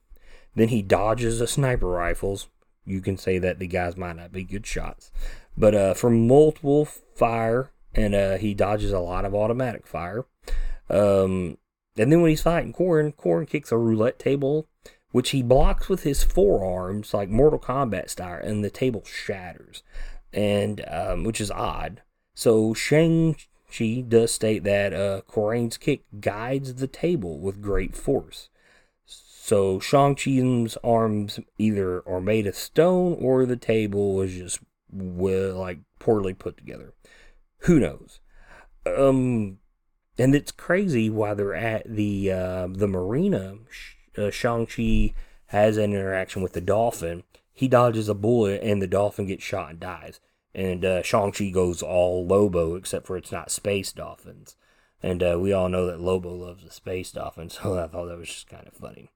Then 0.55 0.69
he 0.69 0.81
dodges 0.81 1.39
the 1.39 1.47
sniper 1.47 1.89
rifles. 1.89 2.47
You 2.85 3.01
can 3.01 3.17
say 3.17 3.37
that 3.37 3.59
the 3.59 3.67
guys 3.67 3.97
might 3.97 4.15
not 4.15 4.31
be 4.31 4.45
good 4.45 4.65
shots. 4.65 5.11
But 5.57 5.75
uh, 5.75 5.95
from 5.95 6.25
multiple 6.25 6.85
fire, 6.85 7.71
and 7.93 8.15
uh, 8.15 8.37
he 8.37 8.53
dodges 8.53 8.93
a 8.93 8.99
lot 8.99 9.25
of 9.25 9.35
automatic 9.35 9.85
fire. 9.85 10.25
Um, 10.89 11.57
and 11.97 12.13
then 12.13 12.21
when 12.21 12.29
he's 12.29 12.43
fighting 12.43 12.71
Corrin, 12.71 13.13
Corrin 13.13 13.45
kicks 13.45 13.73
a 13.73 13.77
roulette 13.77 14.19
table, 14.19 14.69
which 15.13 15.29
he 15.29 15.41
blocks 15.41 15.87
with 15.87 16.03
his 16.03 16.23
forearms, 16.23 17.13
like 17.13 17.29
Mortal 17.29 17.59
Kombat 17.59 18.09
style, 18.09 18.41
and 18.43 18.65
the 18.65 18.69
table 18.69 19.05
shatters, 19.05 19.83
and 20.33 20.83
um, 20.89 21.23
which 21.23 21.39
is 21.39 21.49
odd. 21.49 22.01
So 22.33 22.73
Shang 22.73 23.37
Chi 23.71 24.03
does 24.07 24.31
state 24.31 24.63
that 24.65 24.93
uh, 24.93 25.21
Corrin's 25.27 25.77
kick 25.77 26.03
guides 26.19 26.75
the 26.75 26.87
table 26.87 27.39
with 27.39 27.61
great 27.61 27.95
force. 27.95 28.49
So 29.05 29.79
Shang-Chi's 29.79 30.77
arms 30.83 31.39
either 31.57 32.01
are 32.07 32.21
made 32.21 32.47
of 32.47 32.55
stone 32.55 33.17
or 33.19 33.45
the 33.45 33.57
table 33.57 34.15
was 34.15 34.33
just 34.33 34.59
well, 34.91 35.55
like 35.55 35.79
poorly 35.99 36.33
put 36.33 36.57
together. 36.57 36.93
Who 37.59 37.79
knows? 37.79 38.19
Um, 38.85 39.59
and 40.17 40.35
it's 40.35 40.51
crazy 40.51 41.09
why 41.09 41.33
they're 41.33 41.55
at 41.55 41.83
the 41.87 42.31
uh, 42.31 42.67
the 42.71 42.87
marina. 42.87 43.57
Uh, 44.17 44.29
Shang 44.29 44.65
Chi 44.65 45.13
has 45.47 45.77
an 45.77 45.93
interaction 45.93 46.41
with 46.41 46.53
the 46.53 46.61
dolphin. 46.61 47.23
He 47.53 47.67
dodges 47.67 48.09
a 48.09 48.13
bullet, 48.13 48.61
and 48.63 48.81
the 48.81 48.87
dolphin 48.87 49.27
gets 49.27 49.43
shot 49.43 49.69
and 49.69 49.79
dies. 49.79 50.19
And 50.55 50.85
uh, 50.85 51.01
Shang 51.03 51.31
Chi 51.31 51.49
goes 51.49 51.81
all 51.81 52.25
Lobo, 52.25 52.75
except 52.75 53.07
for 53.07 53.17
it's 53.17 53.31
not 53.31 53.51
space 53.51 53.91
dolphins. 53.91 54.55
And 55.01 55.21
uh, 55.21 55.37
we 55.39 55.51
all 55.51 55.69
know 55.69 55.85
that 55.87 55.99
Lobo 55.99 56.33
loves 56.33 56.63
the 56.63 56.71
space 56.71 57.11
dolphin, 57.11 57.49
so 57.49 57.77
I 57.77 57.87
thought 57.87 58.07
that 58.07 58.17
was 58.17 58.29
just 58.29 58.49
kind 58.49 58.67
of 58.67 58.73
funny. 58.73 59.09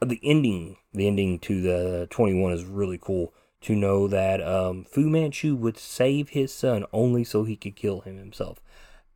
Uh, 0.00 0.06
the 0.06 0.20
ending, 0.22 0.76
the 0.92 1.06
ending 1.06 1.38
to 1.40 1.60
the 1.60 2.06
21 2.10 2.52
is 2.52 2.64
really 2.64 2.98
cool 3.00 3.32
to 3.62 3.76
know 3.76 4.08
that 4.08 4.42
um, 4.42 4.84
Fu 4.84 5.08
Manchu 5.08 5.54
would 5.54 5.78
save 5.78 6.30
his 6.30 6.52
son 6.52 6.84
only 6.92 7.24
so 7.24 7.44
he 7.44 7.56
could 7.56 7.76
kill 7.76 8.00
him 8.00 8.18
himself. 8.18 8.60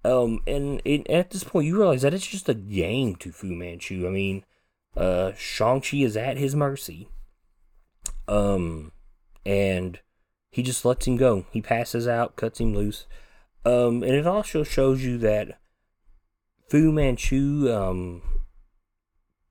Um, 0.05 0.40
and 0.46 0.81
it, 0.85 1.09
at 1.11 1.31
this 1.31 1.42
point, 1.42 1.66
you 1.66 1.77
realize 1.77 2.03
that 2.03 2.14
it's 2.14 2.27
just 2.27 2.49
a 2.49 2.55
game 2.55 3.16
to 3.16 3.33
Fu 3.33 3.49
Manchu. 3.49 4.07
I 4.07 4.11
mean, 4.11 4.44
uh, 4.96 5.32
Shang-Chi 5.37 5.98
is 5.98 6.16
at 6.16 6.37
his 6.37 6.54
mercy. 6.56 7.09
Um, 8.28 8.92
and 9.44 10.00
he 10.50 10.62
just 10.62 10.85
lets 10.85 11.06
him 11.06 11.16
go. 11.16 11.46
He 11.50 11.61
passes 11.61 12.09
out, 12.09 12.37
cuts 12.37 12.61
him 12.61 12.74
loose. 12.74 13.06
Um, 13.64 14.02
and 14.02 14.12
it 14.12 14.26
also 14.26 14.62
shows 14.62 15.04
you 15.04 15.18
that 15.18 15.59
Fu 16.68 16.92
Manchu, 16.92 17.72
um, 17.72 18.22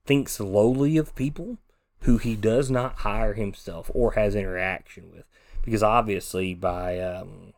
thinks 0.06 0.40
lowly 0.40 0.98
of 0.98 1.16
people 1.16 1.58
who 2.02 2.18
he 2.18 2.36
does 2.36 2.70
not 2.70 2.98
hire 2.98 3.34
himself 3.34 3.90
or 3.94 4.12
has 4.12 4.36
interaction 4.36 5.12
with. 5.12 5.26
Because 5.64 5.82
obviously, 5.82 6.54
by 6.54 7.00
um, 7.00 7.54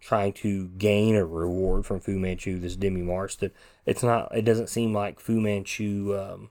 trying 0.00 0.32
to 0.34 0.68
gain 0.68 1.14
a 1.14 1.24
reward 1.24 1.84
from 1.84 2.00
Fu 2.00 2.18
Manchu, 2.18 2.58
this 2.58 2.76
Demi 2.76 3.02
Marston, 3.02 3.50
it's 3.84 4.02
not. 4.02 4.34
It 4.34 4.44
doesn't 4.44 4.70
seem 4.70 4.94
like 4.94 5.20
Fu 5.20 5.40
Manchu, 5.40 6.18
um, 6.18 6.50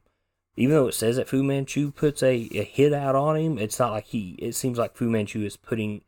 even 0.56 0.76
though 0.76 0.88
it 0.88 0.94
says 0.94 1.16
that 1.16 1.28
Fu 1.28 1.44
Manchu 1.44 1.92
puts 1.92 2.22
a, 2.22 2.50
a 2.54 2.64
hit 2.64 2.94
out 2.94 3.16
on 3.16 3.38
him, 3.38 3.58
it's 3.58 3.80
not 3.80 3.92
like 3.92 4.06
he. 4.08 4.36
It 4.40 4.54
seems 4.54 4.78
like 4.78 4.96
Fu 4.96 5.10
Manchu 5.10 5.44
is 5.44 5.58
putting, 5.58 6.02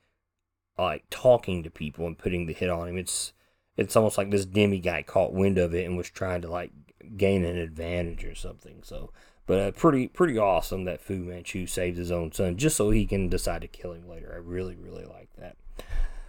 like 0.78 1.04
talking 1.10 1.64
to 1.64 1.70
people 1.70 2.06
and 2.06 2.18
putting 2.18 2.46
the 2.46 2.54
hit 2.54 2.70
on 2.70 2.90
him. 2.90 2.98
It's 2.98 3.34
it's 3.78 3.96
almost 3.96 4.18
like 4.18 4.30
this 4.30 4.46
Demi 4.46 4.80
guy 4.80 5.02
caught 5.02 5.34
wind 5.34 5.58
of 5.58 5.74
it 5.74 5.86
and 5.86 5.98
was 5.98 6.10
trying 6.10 6.42
to 6.42 6.50
like 6.50 6.72
gain 7.18 7.44
an 7.44 7.58
advantage 7.58 8.24
or 8.26 8.36
something. 8.36 8.82
So 8.84 9.12
but 9.46 9.60
uh, 9.60 9.72
pretty 9.72 10.08
pretty 10.08 10.38
awesome 10.38 10.86
that 10.86 11.02
Fu 11.02 11.16
Manchu 11.16 11.68
saves 11.68 11.98
his 11.98 12.12
own 12.12 12.32
son 12.32 12.58
just 12.58 12.78
so 12.78 12.92
he 12.92 13.06
can 13.06 13.30
decide 13.30 13.62
to 13.62 13.68
kill 13.68 13.94
him 13.94 14.08
later. 14.08 14.32
I 14.34 14.38
really 14.38 14.76
really 14.76 15.06
like 15.06 15.30
that. 15.38 15.58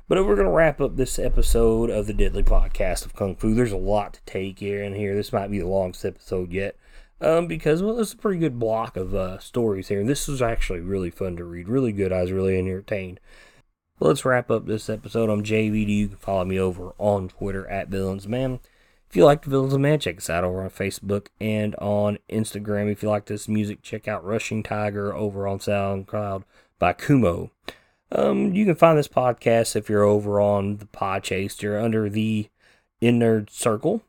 But 0.09 0.25
we're 0.27 0.37
gonna 0.37 0.51
wrap 0.51 0.81
up 0.81 0.97
this 0.97 1.19
episode 1.19 1.91
of 1.91 2.07
the 2.07 2.13
Deadly 2.13 2.43
Podcast 2.43 3.05
of 3.05 3.15
Kung 3.15 3.37
Fu. 3.37 3.55
There's 3.55 3.73
a 3.73 3.77
lot 3.77 4.15
to 4.15 4.21
take 4.27 4.59
here 4.59 4.83
and 4.83 4.97
here. 4.97 5.15
This 5.15 5.33
might 5.33 5.51
be 5.51 5.61
the 5.61 5.67
longest 5.67 6.05
episode 6.05 6.53
yet. 6.53 6.77
Um, 7.25 7.47
because 7.47 7.83
well, 7.83 7.99
it's 7.99 8.13
a 8.13 8.19
pretty 8.19 8.39
good 8.39 8.59
block 8.59 8.99
of 8.99 9.15
uh, 9.15 9.39
stories 9.39 9.89
here. 9.89 9.99
And 9.99 10.09
this 10.09 10.29
was 10.29 10.43
actually 10.43 10.81
really 10.81 11.11
fun 11.11 11.37
to 11.39 11.45
read, 11.45 11.71
really 11.71 11.91
good. 11.91 12.13
I 12.13 12.21
was 12.21 12.33
really 12.33 12.59
entertained. 12.59 13.19
Let's 13.99 14.27
wrap 14.27 14.51
up 14.51 14.67
this 14.67 14.91
episode. 14.91 15.31
I'm 15.31 15.43
JVD. 15.43 15.89
You 15.89 16.09
can 16.09 16.17
follow 16.19 16.45
me 16.45 16.61
over 16.61 16.93
on 16.99 17.29
Twitter 17.29 17.67
at 17.69 17.89
Villains 17.89 18.29
Man. 18.29 18.61
If 19.09 19.17
you 19.17 19.25
like 19.25 19.41
the 19.41 19.49
Villains 19.49 19.73
of 19.73 19.81
Man, 19.81 20.01
check 20.01 20.19
us 20.19 20.29
out 20.29 20.45
over 20.45 20.63
on 20.63 20.69
Facebook 20.69 21.29
and 21.41 21.75
on 21.77 22.19
Instagram. 22.29 22.93
If 22.93 23.03
you 23.03 23.09
like 23.09 23.25
this 23.25 23.49
music, 23.49 23.81
check 23.81 24.07
out 24.07 24.25
Rushing 24.25 24.63
Tiger 24.63 25.15
over 25.15 25.49
on 25.49 25.61
SoundCloud 25.61 26.45
by 26.79 26.93
Kumo. 26.93 27.51
Um, 28.13 28.53
you 28.53 28.67
can 28.67 28.75
find 28.75 28.99
this 28.99 29.09
podcast 29.09 29.77
if 29.77 29.89
you're 29.89 30.03
over 30.03 30.43
on 30.43 30.77
the 30.77 30.87
Podchaser 30.87 31.83
under 31.83 32.11
the 32.11 32.51
Nerd 33.01 33.49
Circle. 33.49 34.03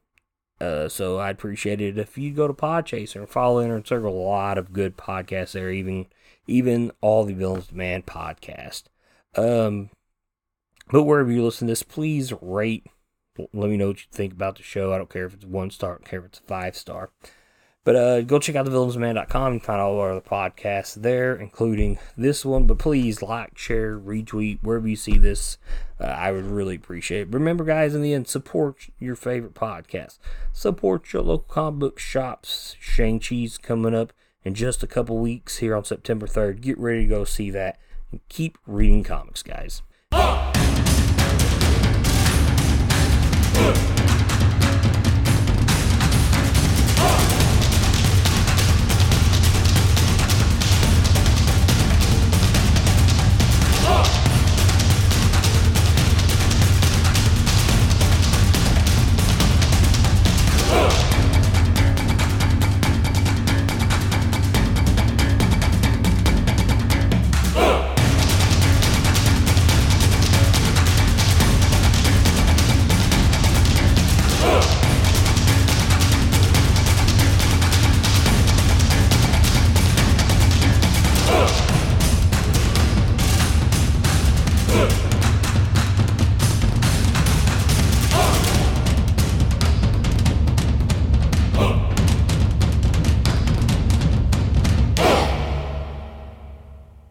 Uh, 0.59 0.87
so 0.87 1.19
I'd 1.19 1.31
appreciate 1.35 1.81
it 1.81 1.97
if 1.97 2.17
you 2.17 2.31
go 2.31 2.47
to 2.47 2.53
Podchaser 2.53 3.17
and 3.17 3.29
follow 3.29 3.65
Nerd 3.65 3.87
Circle. 3.87 4.09
A 4.09 4.27
lot 4.27 4.57
of 4.57 4.73
good 4.73 4.95
podcasts 4.97 5.51
there, 5.51 5.71
even 5.71 6.07
even 6.47 6.91
all 7.01 7.25
the 7.25 7.33
Villains 7.33 7.67
Demand 7.67 8.05
podcast. 8.05 8.83
Um, 9.35 9.89
but 10.91 11.03
wherever 11.03 11.31
you 11.31 11.43
listen 11.43 11.67
to 11.67 11.71
this, 11.71 11.83
please 11.83 12.31
rate, 12.41 12.85
let 13.37 13.69
me 13.69 13.77
know 13.77 13.87
what 13.87 13.99
you 13.99 14.07
think 14.11 14.33
about 14.33 14.55
the 14.55 14.63
show. 14.63 14.93
I 14.93 14.97
don't 14.97 15.09
care 15.09 15.25
if 15.25 15.33
it's 15.33 15.45
one 15.45 15.71
star, 15.71 15.91
I 15.91 15.95
don't 15.95 16.05
care 16.05 16.19
if 16.19 16.25
it's 16.25 16.39
five 16.39 16.75
star. 16.75 17.09
But 17.85 17.95
uh, 17.95 18.21
go 18.21 18.39
check 18.39 18.55
out 18.55 18.65
thevillainsoman.com 18.65 19.53
and 19.53 19.63
find 19.63 19.79
all 19.79 19.99
our 19.99 20.11
other 20.11 20.19
podcasts 20.19 20.95
there, 20.95 21.35
including 21.35 21.99
this 22.17 22.43
one. 22.43 22.65
But 22.65 22.79
please 22.79 23.21
like, 23.21 23.57
share, 23.59 23.97
retweet 23.97 24.57
wherever 24.63 24.87
you 24.87 24.95
see 24.95 25.19
this. 25.19 25.59
Uh, 26.01 26.05
I 26.05 26.31
would 26.31 26.45
really 26.45 26.75
appreciate 26.75 27.21
it. 27.21 27.33
Remember, 27.33 27.63
guys, 27.63 27.93
in 27.93 28.01
the 28.01 28.11
end, 28.11 28.27
support 28.27 28.87
your 28.99 29.15
favorite 29.15 29.53
podcast. 29.53 30.17
Support 30.51 31.13
your 31.13 31.21
local 31.21 31.45
comic 31.47 31.79
book 31.79 31.99
shops. 31.99 32.75
Shang-Chi's 32.79 33.59
coming 33.59 33.93
up 33.93 34.11
in 34.43 34.55
just 34.55 34.81
a 34.81 34.87
couple 34.87 35.19
weeks 35.19 35.57
here 35.57 35.75
on 35.75 35.85
September 35.85 36.25
3rd. 36.25 36.61
Get 36.61 36.79
ready 36.79 37.03
to 37.03 37.07
go 37.07 37.23
see 37.23 37.51
that. 37.51 37.79
And 38.11 38.19
keep 38.29 38.57
reading 38.65 39.03
comics, 39.03 39.43
guys. 39.43 39.83
Good. 43.53 43.94